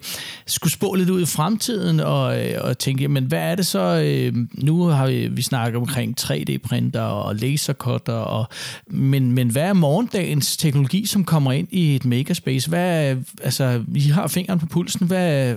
skulle 0.48 0.74
spå 0.74 0.94
lidt 0.94 1.10
ud 1.10 1.22
i 1.22 1.26
fremtiden 1.26 2.00
og, 2.00 2.46
øh, 2.46 2.58
og 2.62 2.78
tænke, 2.78 3.08
men 3.08 3.24
hvad 3.24 3.40
er 3.40 3.56
det 3.56 3.66
så, 3.66 4.02
øh, 4.06 4.34
nu 4.54 4.84
har 4.84 5.08
vi, 5.08 5.28
vi 5.28 5.42
snakket 5.42 5.78
omkring 5.78 6.16
3D-printer 6.22 7.02
og 7.02 7.36
lasercutter, 7.36 8.14
og, 8.14 8.46
men, 8.88 9.32
men 9.32 9.50
hvad 9.50 9.64
er 9.64 9.74
morgendagens 9.74 10.58
teknologi, 10.58 11.06
som 11.06 11.24
kommer 11.26 11.52
ind 11.52 11.68
i 11.72 11.96
et 11.96 12.06
makerspace? 12.06 12.70
Hvad, 12.70 13.16
altså, 13.44 13.84
vi 13.88 14.00
har 14.00 14.28
fingeren 14.28 14.60
på 14.60 14.66
pulsen. 14.66 15.08
Hvad, 15.08 15.56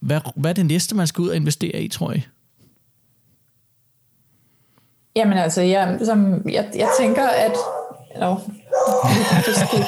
hvad, 0.00 0.20
hvad 0.36 0.50
er 0.50 0.54
det 0.54 0.66
næste, 0.66 0.96
man 0.96 1.06
skal 1.06 1.22
ud 1.22 1.28
og 1.28 1.36
investere 1.36 1.82
i, 1.82 1.88
tror 1.88 2.12
jeg? 2.12 2.22
Jamen 5.16 5.38
altså, 5.38 5.62
jeg, 5.62 5.98
som, 6.04 6.48
jeg, 6.50 6.70
jeg 6.74 6.88
tænker, 7.00 7.26
at... 7.28 7.52
Nå, 8.20 8.26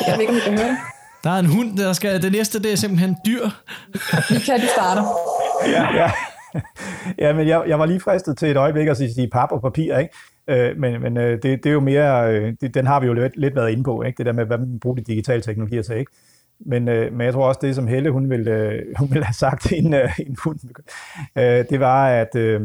jeg 0.07 0.15
ved 0.15 0.21
ikke, 0.21 0.33
om 0.33 0.37
I 0.37 0.41
kan 0.41 0.59
høre 0.59 0.69
det. 0.69 0.92
Der 1.25 1.31
er 1.31 1.39
en 1.39 1.47
hund, 1.47 1.77
der 1.77 1.93
skal... 1.93 2.23
Det 2.23 2.33
næste, 2.33 2.63
det 2.63 2.73
er 2.73 2.77
simpelthen 2.77 3.17
dyr. 3.27 3.45
Michael, 4.31 4.61
du 4.61 4.67
starter. 4.67 5.05
Ja, 5.67 5.97
ja. 5.97 6.11
ja 7.19 7.33
men 7.33 7.49
jeg, 7.49 7.63
jeg 7.67 7.79
var 7.79 7.87
lige 7.87 8.01
fristet 8.01 8.39
til 8.39 8.51
et 8.51 8.57
øjeblik 8.57 8.89
at 8.89 8.97
sige 8.97 9.29
pap 9.33 9.53
og 9.53 9.63
papir, 9.63 9.97
ikke? 9.97 10.15
Øh, 10.49 10.79
men 10.79 11.03
men 11.03 11.17
øh, 11.17 11.33
det, 11.33 11.43
det 11.43 11.67
er 11.67 11.73
jo 11.73 11.81
mere... 11.81 12.35
Øh, 12.35 12.53
det, 12.61 12.75
den 12.75 12.87
har 12.87 13.01
vi 13.01 13.07
jo 13.07 13.13
lidt, 13.13 13.37
lidt 13.37 13.55
været 13.55 13.71
inde 13.71 13.85
på, 13.85 14.03
ikke? 14.03 14.19
Det 14.19 14.27
der 14.27 14.33
med, 14.33 14.45
hvad 14.45 14.59
man 14.59 14.81
bruger 14.81 14.97
de 14.97 15.03
digitale 15.03 15.43
teknologier 15.43 15.83
til, 15.83 15.97
ikke? 15.97 16.13
Men, 16.67 16.89
øh, 16.89 17.13
men 17.13 17.21
jeg 17.21 17.33
tror 17.33 17.49
også, 17.49 17.61
det 17.63 17.75
som 17.75 17.87
Helle, 17.87 18.11
hun 18.11 18.31
ville, 18.31 18.51
øh, 18.51 18.83
hun 18.99 19.09
ville 19.11 19.25
have 19.25 19.35
sagt 19.35 19.73
inden, 19.73 19.95
øh, 19.95 20.19
inden 20.21 20.37
hund, 20.45 20.59
øh, 21.39 21.65
det 21.71 21.81
var, 21.81 22.09
at, 22.09 22.37
øh, 22.37 22.61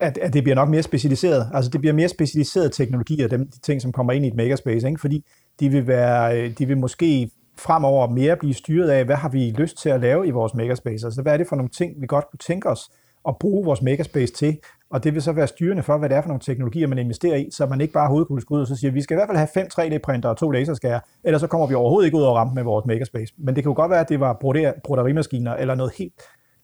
at, 0.00 0.18
at 0.18 0.32
det 0.32 0.42
bliver 0.42 0.54
nok 0.54 0.68
mere 0.68 0.82
specialiseret. 0.82 1.50
Altså 1.54 1.70
det 1.70 1.80
bliver 1.80 1.94
mere 1.94 2.08
specialiseret 2.08 2.72
teknologier, 2.72 3.28
dem, 3.28 3.50
de 3.50 3.60
ting, 3.60 3.82
som 3.82 3.92
kommer 3.92 4.12
ind 4.12 4.24
i 4.24 4.28
et 4.28 4.34
makerspace, 4.34 4.88
ikke? 4.88 5.00
fordi 5.00 5.24
de 5.60 5.68
vil, 5.68 5.86
være, 5.86 6.48
de 6.48 6.66
vil 6.66 6.78
måske 6.78 7.30
fremover 7.58 8.10
mere 8.10 8.36
blive 8.36 8.54
styret 8.54 8.90
af, 8.90 9.04
hvad 9.04 9.16
har 9.16 9.28
vi 9.28 9.54
lyst 9.58 9.78
til 9.82 9.88
at 9.88 10.00
lave 10.00 10.26
i 10.26 10.30
vores 10.30 10.54
makerspace? 10.54 11.06
Altså, 11.06 11.22
hvad 11.22 11.32
er 11.32 11.36
det 11.36 11.46
for 11.46 11.56
nogle 11.56 11.68
ting, 11.68 12.00
vi 12.00 12.06
godt 12.06 12.24
kunne 12.30 12.38
tænke 12.38 12.68
os 12.68 12.90
at 13.28 13.34
bruge 13.40 13.64
vores 13.64 13.82
makerspace 13.82 14.32
til? 14.32 14.58
Og 14.90 15.04
det 15.04 15.14
vil 15.14 15.22
så 15.22 15.32
være 15.32 15.46
styrende 15.46 15.82
for, 15.82 15.98
hvad 15.98 16.08
det 16.08 16.16
er 16.16 16.20
for 16.20 16.28
nogle 16.28 16.40
teknologier, 16.40 16.86
man 16.86 16.98
investerer 16.98 17.36
i, 17.36 17.48
så 17.50 17.66
man 17.66 17.80
ikke 17.80 17.92
bare 17.92 18.08
hovedkuls 18.08 18.44
ud 18.50 18.60
og 18.60 18.66
så 18.66 18.76
siger, 18.76 18.90
vi 18.90 19.02
skal 19.02 19.14
i 19.14 19.18
hvert 19.18 19.28
fald 19.28 19.36
have 19.36 19.48
fem 19.54 19.66
3D-printer 19.74 20.28
og 20.28 20.36
to 20.36 20.50
laserskærer, 20.50 21.00
ellers 21.24 21.40
så 21.40 21.46
kommer 21.46 21.66
vi 21.66 21.74
overhovedet 21.74 22.06
ikke 22.06 22.16
ud 22.16 22.22
og 22.22 22.36
rampe 22.36 22.54
med 22.54 22.62
vores 22.62 22.86
makerspace. 22.86 23.34
Men 23.38 23.56
det 23.56 23.64
kan 23.64 23.70
jo 23.70 23.74
godt 23.74 23.90
være, 23.90 24.00
at 24.00 24.08
det 24.08 24.20
var 24.20 24.36
broderimaskiner 24.84 25.54
eller 25.54 25.74
noget 25.74 25.92
helt, 25.98 26.12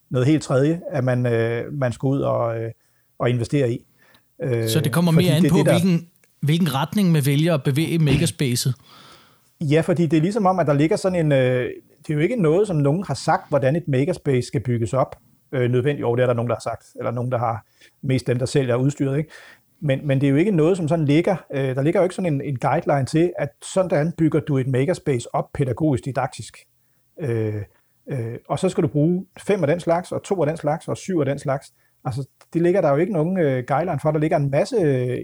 noget 0.09 0.27
helt 0.27 0.43
tredje, 0.43 0.81
at 0.91 1.03
man, 1.03 1.25
øh, 1.25 1.73
man 1.73 1.91
skulle 1.91 2.17
ud 2.17 2.21
og, 2.21 2.57
øh, 2.57 2.71
og 3.19 3.29
investere 3.29 3.71
i. 3.71 3.85
Øh, 4.43 4.69
så 4.69 4.79
det 4.79 4.91
kommer 4.91 5.11
mere 5.11 5.33
an 5.33 5.45
på, 5.49 5.57
det, 5.57 5.65
der... 5.65 5.79
hvilken, 5.79 6.07
hvilken 6.41 6.73
retning 6.73 7.11
man 7.11 7.25
vælger 7.25 7.53
at 7.53 7.63
bevæge 7.63 7.99
makerspacet? 7.99 8.75
Ja, 9.61 9.81
fordi 9.81 10.05
det 10.05 10.17
er 10.17 10.21
ligesom 10.21 10.45
om, 10.45 10.59
at 10.59 10.67
der 10.67 10.73
ligger 10.73 10.95
sådan 10.95 11.25
en... 11.25 11.31
Øh, 11.31 11.69
det 11.97 12.09
er 12.09 12.13
jo 12.13 12.19
ikke 12.19 12.35
noget, 12.35 12.67
som 12.67 12.75
nogen 12.75 13.03
har 13.03 13.13
sagt, 13.13 13.49
hvordan 13.49 13.75
et 13.75 13.87
makerspace 13.87 14.47
skal 14.47 14.61
bygges 14.61 14.93
op. 14.93 15.15
Øh, 15.51 15.71
nødvendigt. 15.71 16.01
Jo, 16.01 16.15
det 16.15 16.23
er 16.23 16.27
der 16.27 16.33
nogen, 16.33 16.49
der 16.49 16.55
har 16.55 16.61
sagt. 16.61 16.85
Eller 16.99 17.11
nogen, 17.11 17.31
der 17.31 17.37
har 17.37 17.65
mest 18.01 18.27
dem, 18.27 18.39
der 18.39 18.45
sælger 18.45 18.75
udstyret. 18.75 19.17
Ikke? 19.17 19.29
Men, 19.81 20.07
men 20.07 20.21
det 20.21 20.27
er 20.27 20.31
jo 20.31 20.35
ikke 20.35 20.51
noget, 20.51 20.77
som 20.77 20.87
sådan 20.87 21.05
ligger. 21.05 21.35
Øh, 21.53 21.75
der 21.75 21.81
ligger 21.81 21.99
jo 21.99 22.03
ikke 22.03 22.15
sådan 22.15 22.33
en, 22.33 22.41
en 22.41 22.59
guideline 22.59 23.05
til, 23.05 23.33
at 23.37 23.49
sådan 23.73 24.13
bygger 24.17 24.39
du 24.39 24.57
et 24.57 24.67
makerspace 24.67 25.35
op 25.35 25.45
pædagogisk 25.53 26.05
didaktisk. 26.05 26.57
Øh, 27.19 27.61
øh, 28.09 28.35
og 28.49 28.59
så 28.59 28.69
skal 28.69 28.83
du 28.83 28.87
bruge 28.87 29.25
fem 29.39 29.63
af 29.63 29.67
den 29.67 29.79
slags, 29.79 30.11
og 30.11 30.23
to 30.23 30.41
af 30.41 30.47
den 30.47 30.57
slags, 30.57 30.87
og 30.87 30.97
syv 30.97 31.19
af 31.19 31.25
den 31.25 31.39
slags. 31.39 31.73
Altså, 32.05 32.27
det 32.53 32.61
ligger 32.61 32.81
der 32.81 32.89
jo 32.89 32.95
ikke 32.95 33.13
nogen 33.13 33.39
øh, 33.39 33.63
guideline 33.67 33.99
for. 33.99 34.11
Der 34.11 34.19
ligger 34.19 34.37
en 34.37 34.49
masse 34.49 34.75
øh, 34.75 35.17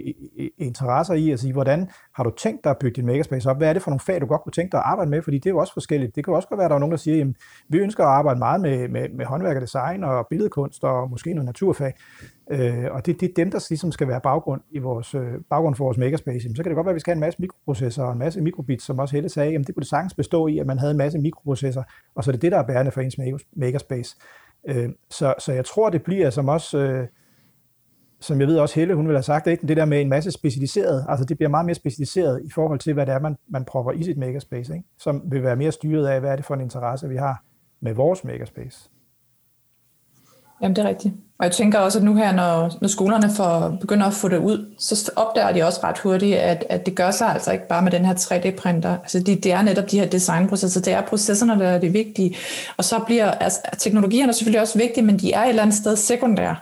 interesser 0.58 1.14
i 1.14 1.32
at 1.32 1.40
sige, 1.40 1.54
hvordan 1.54 1.90
har 2.16 2.24
du 2.24 2.32
tænkt 2.38 2.64
dig 2.64 2.70
at 2.70 2.78
bygge 2.80 2.96
din 2.96 3.06
makerspace 3.06 3.50
op? 3.50 3.58
Hvad 3.58 3.70
er 3.70 3.74
det 3.74 3.82
for 3.82 3.92
nogle 3.92 4.00
fag, 4.00 4.22
du 4.22 4.26
godt 4.26 4.42
kunne 4.42 4.52
tænke 4.52 4.72
dig 4.72 4.80
at 4.80 4.86
arbejde 4.86 5.12
med? 5.12 5.22
Fordi 5.22 5.38
det 5.38 5.46
er 5.46 5.50
jo 5.50 5.58
også 5.58 5.74
forskelligt. 5.74 6.16
Det 6.16 6.26
kan 6.26 6.32
jo 6.32 6.36
også 6.36 6.48
godt 6.48 6.58
være, 6.58 6.66
at 6.66 6.70
der 6.70 6.76
er 6.76 6.80
nogen, 6.80 6.92
der 6.92 6.98
siger, 6.98 7.18
jamen, 7.18 7.36
vi 7.70 7.78
ønsker 7.78 8.04
at 8.04 8.10
arbejde 8.10 8.40
meget 8.40 8.62
med, 8.62 8.88
med, 8.88 9.10
med 9.10 9.26
håndværk 9.26 9.56
og 9.56 9.62
design 9.62 10.04
og 10.04 10.28
billedkunst 10.30 10.84
og 10.84 11.10
måske 11.10 11.34
noget 11.34 11.46
naturfag. 11.46 11.94
Øh, 12.52 12.86
og 12.92 13.06
det, 13.06 13.20
det 13.20 13.30
er 13.30 13.34
dem, 13.36 13.52
der 13.52 13.66
ligesom 13.70 13.92
skal 13.92 14.08
være 14.08 14.22
baggrund, 14.22 14.62
i 14.72 14.80
vores, 14.80 15.16
øh, 15.16 15.34
baggrund 15.50 15.76
for 15.76 15.84
vores 15.84 15.98
makerspace. 15.98 16.44
Jamen, 16.44 16.56
så 16.56 16.64
kan 16.64 16.70
det 16.70 16.76
godt 16.76 16.86
være, 16.86 16.92
at 16.92 16.96
vi 16.96 17.00
skal 17.00 17.12
have 17.12 17.18
en 17.18 17.20
masse 17.28 17.42
mikroprocessorer 17.42 18.08
og 18.08 18.14
en 18.14 18.20
masse 18.20 18.42
mikrobits, 18.42 18.86
som 18.86 19.00
også 19.00 19.16
Helle 19.16 19.30
sagde, 19.30 19.52
jamen 19.52 19.66
det 19.66 19.76
kunne 19.76 19.82
det 19.82 19.90
sagtens 19.90 20.14
bestå 20.14 20.48
i, 20.48 20.60
at 20.60 20.68
man 20.68 20.80
havde 20.80 20.92
en 20.92 20.98
masse 20.98 21.20
mikroprocessorer, 21.20 21.86
og 22.16 22.24
så 22.24 22.30
er 22.30 22.34
det 22.34 22.42
det, 22.42 22.52
der 22.52 22.58
er 22.58 22.68
bærende 22.68 22.92
for 22.92 23.02
ens 23.02 23.18
makerspace. 23.56 24.16
Øh, 24.68 24.90
så, 25.10 25.34
så 25.40 25.54
jeg 25.54 25.66
tror, 25.66 25.90
det 25.90 26.04
bliver 26.04 26.30
som 26.30 26.50
også, 26.50 26.78
øh, 26.78 27.08
som 28.20 28.40
jeg 28.40 28.48
ved 28.48 28.58
også 28.58 28.76
Helle, 28.76 28.96
hun 28.96 29.08
vil 29.08 29.16
have 29.16 29.24
sagt, 29.24 29.48
ikke? 29.48 29.68
det 29.68 29.78
der 29.78 29.86
med 29.86 30.02
en 30.02 30.10
masse 30.10 30.32
specialiseret, 30.32 31.06
altså 31.10 31.26
det 31.26 31.38
bliver 31.38 31.50
meget 31.50 31.66
mere 31.66 31.76
specialiseret 31.76 32.42
i 32.46 32.52
forhold 32.52 32.80
til, 32.80 32.94
hvad 32.94 33.06
det 33.06 33.14
er, 33.14 33.20
man, 33.20 33.38
man 33.50 33.66
propper 33.66 33.92
i 33.92 34.04
sit 34.04 34.18
makerspace, 34.18 34.74
ikke? 34.74 34.86
som 34.98 35.32
vil 35.32 35.44
være 35.44 35.56
mere 35.56 35.72
styret 35.72 36.08
af, 36.08 36.20
hvad 36.20 36.32
er 36.32 36.36
det 36.36 36.46
for 36.46 36.54
en 36.54 36.62
interesse, 36.62 37.10
vi 37.10 37.16
har 37.16 37.44
med 37.82 37.94
vores 37.94 38.24
makerspace. 38.24 38.90
Jamen, 40.62 40.76
det 40.76 40.86
er 40.86 40.90
rigtigt. 40.90 41.14
Og 41.42 41.46
jeg 41.46 41.52
tænker 41.52 41.80
også, 41.80 42.00
at 42.00 42.06
nu 42.06 42.16
her, 42.16 42.32
når, 42.32 42.78
når 42.82 42.88
skolerne 42.88 43.32
får, 43.36 43.78
begynder 43.82 44.06
at 44.06 44.14
få 44.14 44.28
det 44.28 44.38
ud, 44.38 44.66
så 44.80 45.12
opdager 45.16 45.52
de 45.54 45.64
også 45.64 45.80
ret 45.84 46.00
hurtigt, 46.00 46.38
at, 46.38 46.66
at 46.70 46.86
det 46.86 46.96
gør 46.96 47.12
sig 47.12 47.28
altså 47.28 47.52
ikke 47.52 47.68
bare 47.68 47.82
med 47.82 47.92
den 47.92 48.06
her 48.06 48.14
3D-printer. 48.14 48.98
Altså 49.02 49.20
det, 49.20 49.44
det 49.44 49.52
er 49.52 49.62
netop 49.62 49.92
de 49.92 50.00
her 50.00 50.08
designprocesser, 50.08 50.82
det 50.82 50.94
er 50.94 51.02
processerne, 51.02 51.60
der 51.60 51.68
er 51.68 51.80
det 51.80 51.94
vigtige. 51.94 52.36
Og 52.78 52.84
så 52.84 53.00
bliver 53.06 53.32
altså, 53.32 53.60
teknologierne 53.78 54.34
selvfølgelig 54.34 54.62
også 54.62 54.78
vigtige, 54.78 55.06
men 55.06 55.20
de 55.20 55.34
er 55.34 55.44
et 55.44 55.50
eller 55.50 55.62
andet 55.62 55.76
sted 55.76 55.96
sekundære 55.96 56.56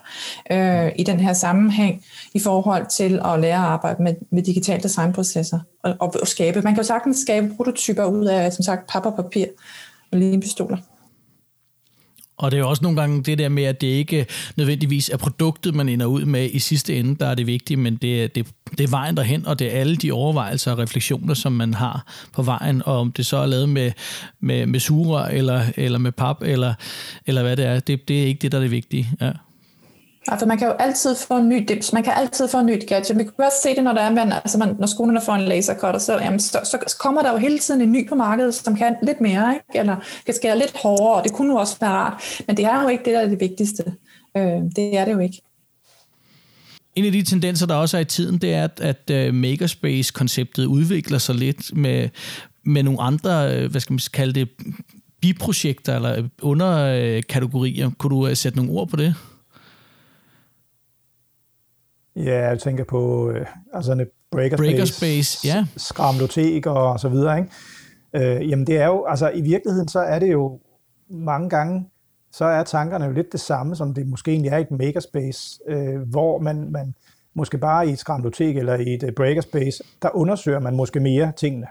øh, 0.51 0.91
i 0.95 1.03
den 1.03 1.19
her 1.19 1.33
sammenhæng 1.33 2.05
i 2.33 2.39
forhold 2.39 2.85
til 2.85 3.21
at 3.25 3.39
lære 3.39 3.57
at 3.57 3.65
arbejde 3.65 4.03
med, 4.03 4.13
med 4.31 4.43
digitale 4.43 4.83
designprocesser 4.83 5.59
og, 5.83 5.95
og, 5.99 6.13
og 6.21 6.27
skabe. 6.27 6.61
Man 6.61 6.73
kan 6.73 6.83
jo 6.83 6.87
sagtens 6.87 7.17
skabe 7.17 7.53
prototyper 7.57 8.05
ud 8.05 8.25
af, 8.25 8.53
som 8.53 8.63
sagt, 8.63 8.87
pap 8.87 9.05
og 9.05 9.15
papir 9.15 9.45
og 10.11 10.17
lige 10.17 10.41
pistoler. 10.41 10.77
Og 12.39 12.51
det 12.51 12.57
er 12.57 12.61
jo 12.61 12.69
også 12.69 12.83
nogle 12.83 13.01
gange 13.01 13.23
det 13.23 13.37
der 13.37 13.49
med, 13.49 13.63
at 13.63 13.81
det 13.81 13.87
ikke 13.87 14.25
nødvendigvis 14.57 15.09
er 15.09 15.17
produktet, 15.17 15.75
man 15.75 15.89
ender 15.89 16.05
ud 16.05 16.25
med 16.25 16.49
i 16.53 16.59
sidste 16.59 16.95
ende, 16.95 17.15
der 17.15 17.25
er 17.25 17.35
det 17.35 17.47
vigtige, 17.47 17.77
men 17.77 17.95
det, 17.95 18.23
er, 18.23 18.27
det, 18.27 18.47
det 18.77 18.83
er 18.83 18.87
vejen 18.87 19.17
derhen, 19.17 19.45
og 19.45 19.59
det 19.59 19.67
er 19.67 19.79
alle 19.79 19.95
de 19.95 20.11
overvejelser 20.11 20.71
og 20.71 20.77
refleksioner, 20.77 21.33
som 21.33 21.51
man 21.51 21.73
har 21.73 22.05
på 22.33 22.41
vejen, 22.43 22.81
og 22.85 22.99
om 22.99 23.11
det 23.11 23.25
så 23.25 23.37
er 23.37 23.45
lavet 23.45 23.69
med, 23.69 23.91
med, 24.39 24.65
med 24.65 24.79
sugerør, 24.79 25.25
eller, 25.25 25.65
eller 25.77 25.99
med 25.99 26.11
pap, 26.11 26.41
eller, 26.41 26.73
eller 27.25 27.41
hvad 27.41 27.57
det 27.57 27.65
er, 27.65 27.79
det, 27.79 28.07
det 28.07 28.23
er 28.23 28.25
ikke 28.25 28.39
det, 28.39 28.51
der 28.51 28.57
er 28.57 28.61
det 28.61 28.71
vigtige. 28.71 29.09
Ja. 29.21 29.31
Altså 30.31 30.45
man 30.45 30.57
kan 30.57 30.67
jo 30.67 30.73
altid 30.73 31.15
få 31.27 31.37
en 31.37 31.49
ny 31.49 31.65
dips, 31.67 31.93
man 31.93 32.03
kan 32.03 32.13
altid 32.15 32.47
få 32.47 32.59
en 32.59 32.65
ny 32.65 32.87
gadget. 32.87 33.17
Vi 33.17 33.23
kan 33.23 33.33
også 33.37 33.57
se 33.63 33.75
det, 33.75 33.83
når, 33.83 33.93
der 33.93 34.01
er, 34.01 34.09
man, 34.09 34.31
altså 34.31 34.57
man, 34.57 34.75
når 34.79 34.87
skolerne 34.87 35.21
får 35.21 35.33
en 35.33 35.41
lasercutter, 35.41 35.99
så, 35.99 36.13
jamen, 36.13 36.39
så, 36.39 36.59
så, 36.63 36.95
kommer 36.99 37.21
der 37.21 37.31
jo 37.31 37.37
hele 37.37 37.59
tiden 37.59 37.81
en 37.81 37.91
ny 37.91 38.09
på 38.09 38.15
markedet, 38.15 38.55
som 38.55 38.75
kan 38.75 38.95
lidt 39.03 39.21
mere, 39.21 39.53
ikke? 39.53 39.79
eller 39.79 39.95
kan 40.25 40.33
skære 40.33 40.57
lidt 40.57 40.71
hårdere, 40.75 41.15
og 41.15 41.23
det 41.23 41.33
kunne 41.33 41.53
jo 41.53 41.59
også 41.59 41.77
være 41.81 41.89
rart. 41.89 42.41
Men 42.47 42.57
det 42.57 42.65
er 42.65 42.81
jo 42.81 42.87
ikke 42.87 43.05
det, 43.05 43.13
der 43.13 43.19
er 43.19 43.27
det 43.27 43.39
vigtigste. 43.39 43.83
Øh, 44.37 44.61
det 44.75 44.97
er 44.97 45.05
det 45.05 45.13
jo 45.13 45.19
ikke. 45.19 45.41
En 46.95 47.05
af 47.05 47.11
de 47.11 47.23
tendenser, 47.23 47.65
der 47.65 47.75
også 47.75 47.97
er 47.97 48.01
i 48.01 48.05
tiden, 48.05 48.37
det 48.37 48.53
er, 48.53 48.63
at, 48.63 49.05
at 49.09 49.29
uh, 49.29 49.35
Makerspace-konceptet 49.35 50.65
udvikler 50.65 51.17
sig 51.17 51.35
lidt 51.35 51.77
med, 51.77 52.09
med 52.65 52.83
nogle 52.83 53.01
andre, 53.01 53.55
øh, 53.55 53.71
hvad 53.71 53.81
skal 53.81 53.93
man 53.93 53.99
kalde 54.13 54.33
det, 54.33 54.49
biprojekter 55.21 55.95
eller 55.95 56.27
underkategorier. 56.41 57.87
Øh, 57.87 57.93
kunne 57.93 58.15
du 58.15 58.27
uh, 58.27 58.33
sætte 58.33 58.57
nogle 58.57 58.71
ord 58.71 58.87
på 58.87 58.95
det? 58.95 59.15
Ja, 62.25 62.47
jeg 62.47 62.59
tænker 62.59 62.83
på 62.83 63.29
øh, 63.29 63.45
altså 63.73 63.91
en 63.91 64.05
breakerspace, 64.31 64.71
breakerspace 64.71 65.47
ja. 65.47 65.65
skramlotek 65.77 66.65
og 66.65 66.99
så 66.99 67.09
videre. 67.09 67.37
Ikke? 67.37 68.39
Øh, 68.41 68.49
jamen 68.49 68.67
det 68.67 68.77
er 68.77 68.85
jo, 68.85 69.05
altså 69.05 69.29
i 69.29 69.41
virkeligheden 69.41 69.87
så 69.87 69.99
er 69.99 70.19
det 70.19 70.31
jo 70.31 70.59
mange 71.09 71.49
gange, 71.49 71.89
så 72.31 72.45
er 72.45 72.63
tankerne 72.63 73.05
jo 73.05 73.11
lidt 73.11 73.31
det 73.31 73.39
samme, 73.39 73.75
som 73.75 73.93
det 73.93 74.07
måske 74.07 74.31
egentlig 74.31 74.51
er 74.51 74.57
i 74.57 74.61
et 74.61 74.71
makerspace, 74.71 75.59
øh, 75.67 76.01
hvor 76.01 76.39
man, 76.39 76.71
man 76.71 76.93
måske 77.33 77.57
bare 77.57 77.87
i 77.87 77.91
et 77.91 77.99
skramlotek 77.99 78.57
eller 78.57 78.75
i 78.75 78.93
et 78.93 79.13
breakerspace, 79.15 79.83
der 80.01 80.15
undersøger 80.15 80.59
man 80.59 80.75
måske 80.75 80.99
mere 80.99 81.31
tingene. 81.37 81.67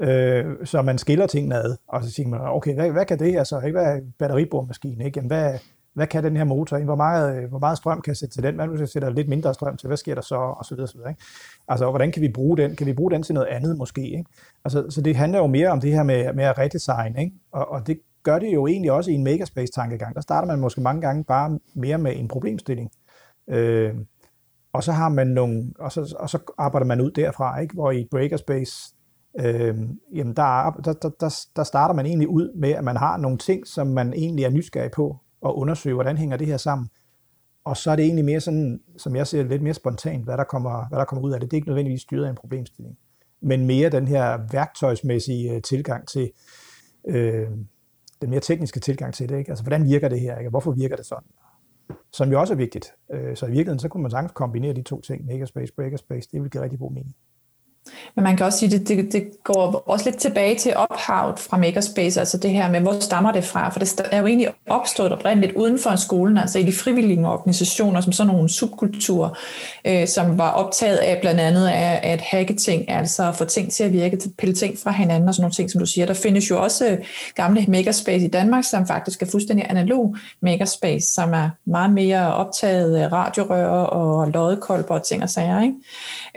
Øh, 0.00 0.44
så 0.64 0.82
man 0.82 0.98
skiller 0.98 1.26
tingene 1.26 1.54
ad, 1.54 1.76
og 1.88 2.04
så 2.04 2.10
siger 2.10 2.28
man, 2.28 2.40
okay, 2.40 2.74
hvad, 2.74 2.90
hvad 2.90 3.04
kan 3.04 3.18
det 3.18 3.32
her 3.32 3.44
så? 3.44 3.60
Ikke? 3.60 3.78
Hvad 3.78 3.96
er 3.96 4.00
batteriboremaskine? 4.18 5.04
Ikke? 5.04 5.18
Jamen, 5.18 5.28
hvad, 5.28 5.58
hvad 5.94 6.06
kan 6.06 6.24
den 6.24 6.36
her 6.36 6.44
motor? 6.44 6.78
Hvor 6.78 6.96
meget, 6.96 7.42
øh, 7.42 7.48
hvor 7.48 7.58
meget 7.58 7.78
strøm 7.78 8.00
kan 8.00 8.10
jeg 8.10 8.16
sætte 8.16 8.34
til 8.34 8.42
den? 8.42 8.54
Hvad 8.54 8.68
hvis 8.68 8.80
jeg 8.80 8.88
sætter 8.88 9.10
lidt 9.10 9.28
mindre 9.28 9.54
strøm 9.54 9.76
til? 9.76 9.86
Hvad 9.86 9.96
sker 9.96 10.14
der 10.14 10.22
så? 10.22 10.36
Og 10.36 10.64
så 10.64 10.74
videre, 10.74 10.88
så 10.88 10.96
videre 10.96 11.10
ikke? 11.10 11.22
Altså, 11.68 11.90
hvordan 11.90 12.12
kan 12.12 12.22
vi 12.22 12.28
bruge 12.28 12.56
den? 12.56 12.76
Kan 12.76 12.86
vi 12.86 12.92
bruge 12.92 13.10
den 13.10 13.22
til 13.22 13.34
noget 13.34 13.48
andet 13.48 13.76
måske? 13.76 14.02
Ikke? 14.02 14.24
Altså, 14.64 14.86
så 14.90 15.00
det 15.02 15.16
handler 15.16 15.38
jo 15.38 15.46
mere 15.46 15.68
om 15.68 15.80
det 15.80 15.92
her 15.92 16.02
med, 16.02 16.32
med 16.32 16.44
at 16.44 16.58
redesign, 16.58 17.18
ikke? 17.18 17.32
Og, 17.52 17.68
og 17.68 17.86
det 17.86 18.00
gør 18.22 18.38
det 18.38 18.54
jo 18.54 18.66
egentlig 18.66 18.92
også 18.92 19.10
i 19.10 19.14
en 19.14 19.24
makerspace-tankegang. 19.24 20.14
Der 20.14 20.20
starter 20.20 20.48
man 20.48 20.60
måske 20.60 20.80
mange 20.80 21.00
gange 21.00 21.24
bare 21.24 21.58
mere 21.74 21.98
med 21.98 22.12
en 22.16 22.28
problemstilling. 22.28 22.90
Øh, 23.50 23.94
og 24.72 24.82
så 24.82 24.92
har 24.92 25.08
man 25.08 25.26
nogle, 25.26 25.72
og 25.78 25.92
så, 25.92 26.16
og 26.18 26.30
så 26.30 26.38
arbejder 26.58 26.86
man 26.86 27.00
ud 27.00 27.10
derfra, 27.10 27.60
ikke? 27.60 27.74
hvor 27.74 27.90
i 27.90 28.08
breakerspace, 28.10 28.94
øh, 29.40 29.78
jamen 30.14 30.36
der, 30.36 30.70
der, 30.84 30.92
der, 31.20 31.36
der 31.56 31.62
starter 31.62 31.94
man 31.94 32.06
egentlig 32.06 32.28
ud 32.28 32.52
med, 32.56 32.70
at 32.70 32.84
man 32.84 32.96
har 32.96 33.16
nogle 33.16 33.38
ting, 33.38 33.66
som 33.66 33.86
man 33.86 34.12
egentlig 34.12 34.44
er 34.44 34.50
nysgerrig 34.50 34.90
på, 34.90 35.16
og 35.40 35.58
undersøge, 35.58 35.94
hvordan 35.94 36.16
hænger 36.16 36.36
det 36.36 36.46
her 36.46 36.56
sammen. 36.56 36.88
Og 37.64 37.76
så 37.76 37.90
er 37.90 37.96
det 37.96 38.04
egentlig 38.04 38.24
mere 38.24 38.40
sådan, 38.40 38.80
som 38.96 39.16
jeg 39.16 39.26
ser 39.26 39.42
lidt 39.42 39.62
mere 39.62 39.74
spontant, 39.74 40.24
hvad 40.24 40.36
der 40.36 40.44
kommer, 40.44 40.88
hvad 40.88 40.98
der 40.98 41.04
kommer 41.04 41.24
ud 41.24 41.32
af 41.32 41.40
det. 41.40 41.50
Det 41.50 41.56
er 41.56 41.58
ikke 41.58 41.68
nødvendigvis 41.68 42.02
styret 42.02 42.24
af 42.24 42.30
en 42.30 42.36
problemstilling, 42.36 42.98
men 43.42 43.66
mere 43.66 43.90
den 43.90 44.08
her 44.08 44.38
værktøjsmæssige 44.52 45.52
øh, 45.52 45.62
tilgang 45.62 46.08
til, 46.08 46.30
øh, 47.08 47.48
den 48.20 48.30
mere 48.30 48.40
tekniske 48.40 48.80
tilgang 48.80 49.14
til 49.14 49.28
det. 49.28 49.38
Ikke? 49.38 49.50
Altså, 49.50 49.64
hvordan 49.64 49.84
virker 49.84 50.08
det 50.08 50.20
her? 50.20 50.38
Ikke? 50.38 50.50
Hvorfor 50.50 50.72
virker 50.72 50.96
det 50.96 51.06
sådan? 51.06 51.28
Som 52.12 52.30
jo 52.30 52.40
også 52.40 52.54
er 52.54 52.56
vigtigt. 52.56 52.92
Øh, 53.12 53.36
så 53.36 53.46
i 53.46 53.48
virkeligheden, 53.48 53.78
så 53.78 53.88
kunne 53.88 54.02
man 54.02 54.10
sagtens 54.10 54.32
kombinere 54.32 54.72
de 54.72 54.82
to 54.82 55.00
ting, 55.00 55.26
Makerspace, 55.26 55.72
Breakerspace, 55.74 56.28
det 56.32 56.42
vil 56.42 56.50
give 56.50 56.62
rigtig 56.62 56.78
god 56.78 56.92
mening. 56.92 57.14
Men 58.14 58.24
man 58.24 58.36
kan 58.36 58.46
også 58.46 58.58
sige, 58.58 58.74
at 58.74 58.80
det, 58.80 58.88
det, 58.88 59.12
det 59.12 59.44
går 59.44 59.82
også 59.86 60.04
lidt 60.04 60.16
tilbage 60.16 60.54
til 60.54 60.72
ophavet 60.76 61.38
fra 61.38 61.56
Makerspace, 61.56 62.20
altså 62.20 62.38
det 62.38 62.50
her 62.50 62.70
med, 62.70 62.80
hvor 62.80 63.00
stammer 63.00 63.32
det 63.32 63.44
fra? 63.44 63.68
For 63.68 63.78
det 63.78 64.00
er 64.10 64.18
jo 64.18 64.26
egentlig 64.26 64.48
opstået 64.68 65.12
oprindeligt 65.12 65.56
uden 65.56 65.78
for 65.78 65.96
skolen, 65.96 66.38
altså 66.38 66.58
i 66.58 66.62
de 66.62 66.72
frivillige 66.72 67.26
organisationer, 67.26 68.00
som 68.00 68.12
sådan 68.12 68.32
nogle 68.32 68.48
subkulturer, 68.48 69.30
øh, 69.84 70.08
som 70.08 70.38
var 70.38 70.50
optaget 70.50 70.96
af 70.96 71.18
blandt 71.20 71.40
andet 71.40 71.66
af, 71.66 72.00
at 72.02 72.20
hacke 72.20 72.54
ting, 72.54 72.90
altså 72.90 73.28
at 73.28 73.36
få 73.36 73.44
ting 73.44 73.72
til 73.72 73.84
at 73.84 73.92
virke, 73.92 74.16
til 74.16 74.32
pille 74.38 74.54
ting 74.54 74.78
fra 74.78 74.90
hinanden 74.90 75.28
og 75.28 75.34
sådan 75.34 75.42
nogle 75.42 75.54
ting, 75.54 75.70
som 75.70 75.78
du 75.78 75.86
siger. 75.86 76.06
Der 76.06 76.14
findes 76.14 76.50
jo 76.50 76.62
også 76.62 76.88
øh, 76.88 76.98
gamle 77.34 77.64
Makerspace 77.68 78.26
i 78.26 78.28
Danmark, 78.28 78.64
som 78.64 78.86
faktisk 78.86 79.22
er 79.22 79.26
fuldstændig 79.26 79.66
analog 79.70 80.16
Makerspace, 80.42 81.12
som 81.12 81.32
er 81.32 81.50
meget 81.64 81.92
mere 81.92 82.34
optaget 82.34 82.96
af 82.96 83.12
radiorører 83.12 83.84
og 83.84 84.28
loddekolber 84.28 84.94
og 84.94 85.02
ting 85.02 85.22
og 85.22 85.30
sager. 85.30 85.62
Ikke? 85.62 85.74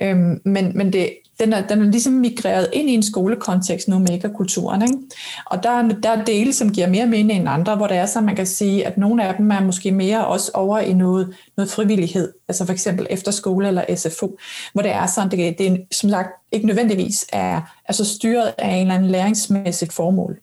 Øhm, 0.02 0.42
men, 0.46 0.72
men 0.78 0.94
det 0.94 1.10
den 1.39 1.54
er, 1.54 1.67
den 1.67 1.82
er 1.82 1.91
ligesom 1.91 2.13
migreret 2.13 2.69
ind 2.74 2.89
i 2.89 2.93
en 2.93 3.04
skolekontekst 3.04 3.88
nu, 3.88 4.00
makerkulturen. 4.00 4.82
Ikke? 4.82 4.98
Og 5.46 5.63
der, 5.63 5.82
der 6.04 6.10
er 6.10 6.26
dele, 6.26 6.54
som 6.54 6.72
giver 6.72 6.88
mere 6.88 7.06
mening 7.06 7.39
end 7.39 7.50
andre, 7.50 7.76
hvor 7.76 7.88
det 7.88 7.98
er 7.98 8.06
så, 8.06 8.22
man 8.22 8.36
kan 8.36 8.46
sige, 8.46 8.88
at 8.88 8.98
nogle 8.98 9.24
af 9.24 9.36
dem 9.36 9.52
er 9.52 9.62
måske 9.62 9.91
mere 9.91 10.28
også 10.28 10.52
over 10.54 10.80
i 10.80 10.93
noget, 10.93 11.36
noget 11.58 11.72
frivillighed, 11.72 12.34
altså 12.48 12.65
for 12.65 12.74
eksempel 12.74 13.08
efterskole 13.10 13.67
eller 13.67 13.96
SFO, 13.96 14.38
hvor 14.74 14.82
det 14.82 14.91
er 14.91 15.06
sådan, 15.06 15.32
det, 15.32 15.58
det 15.58 15.67
er, 15.67 15.78
som 15.91 16.10
sagt 16.10 16.30
ikke 16.52 16.67
nødvendigvis 16.67 17.26
er 17.34 17.62
altså 17.86 18.06
styret 18.06 18.54
af 18.58 18.69
en 18.69 18.82
eller 18.82 18.96
anden 18.96 19.10
læringsmæssigt 19.10 19.93
formål, 19.93 20.39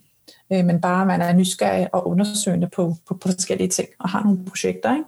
øh, 0.53 0.65
men 0.65 0.81
bare 0.81 1.07
man 1.07 1.21
er 1.21 1.33
nysgerrig 1.33 1.95
og 1.95 2.09
undersøgende 2.09 2.69
på, 2.69 2.95
på, 3.09 3.15
på 3.15 3.29
forskellige 3.29 3.69
ting 3.69 3.89
og 3.99 4.09
har 4.09 4.23
nogle 4.23 4.39
projekter. 4.45 4.95
Ikke? 4.95 5.05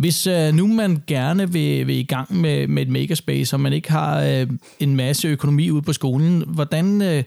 Hvis 0.00 0.26
øh, 0.26 0.54
nu 0.54 0.66
man 0.66 1.02
gerne 1.06 1.52
vil, 1.52 1.86
vil 1.86 1.96
i 1.96 2.02
gang 2.02 2.36
med, 2.36 2.66
med 2.66 2.82
et 2.82 2.88
makerspace, 2.88 3.56
og 3.56 3.60
man 3.60 3.72
ikke 3.72 3.90
har 3.90 4.20
øh, 4.20 4.46
en 4.80 4.96
masse 4.96 5.28
økonomi 5.28 5.70
ude 5.70 5.82
på 5.82 5.92
skolen, 5.92 6.44
hvordan, 6.46 7.02
øh, 7.02 7.24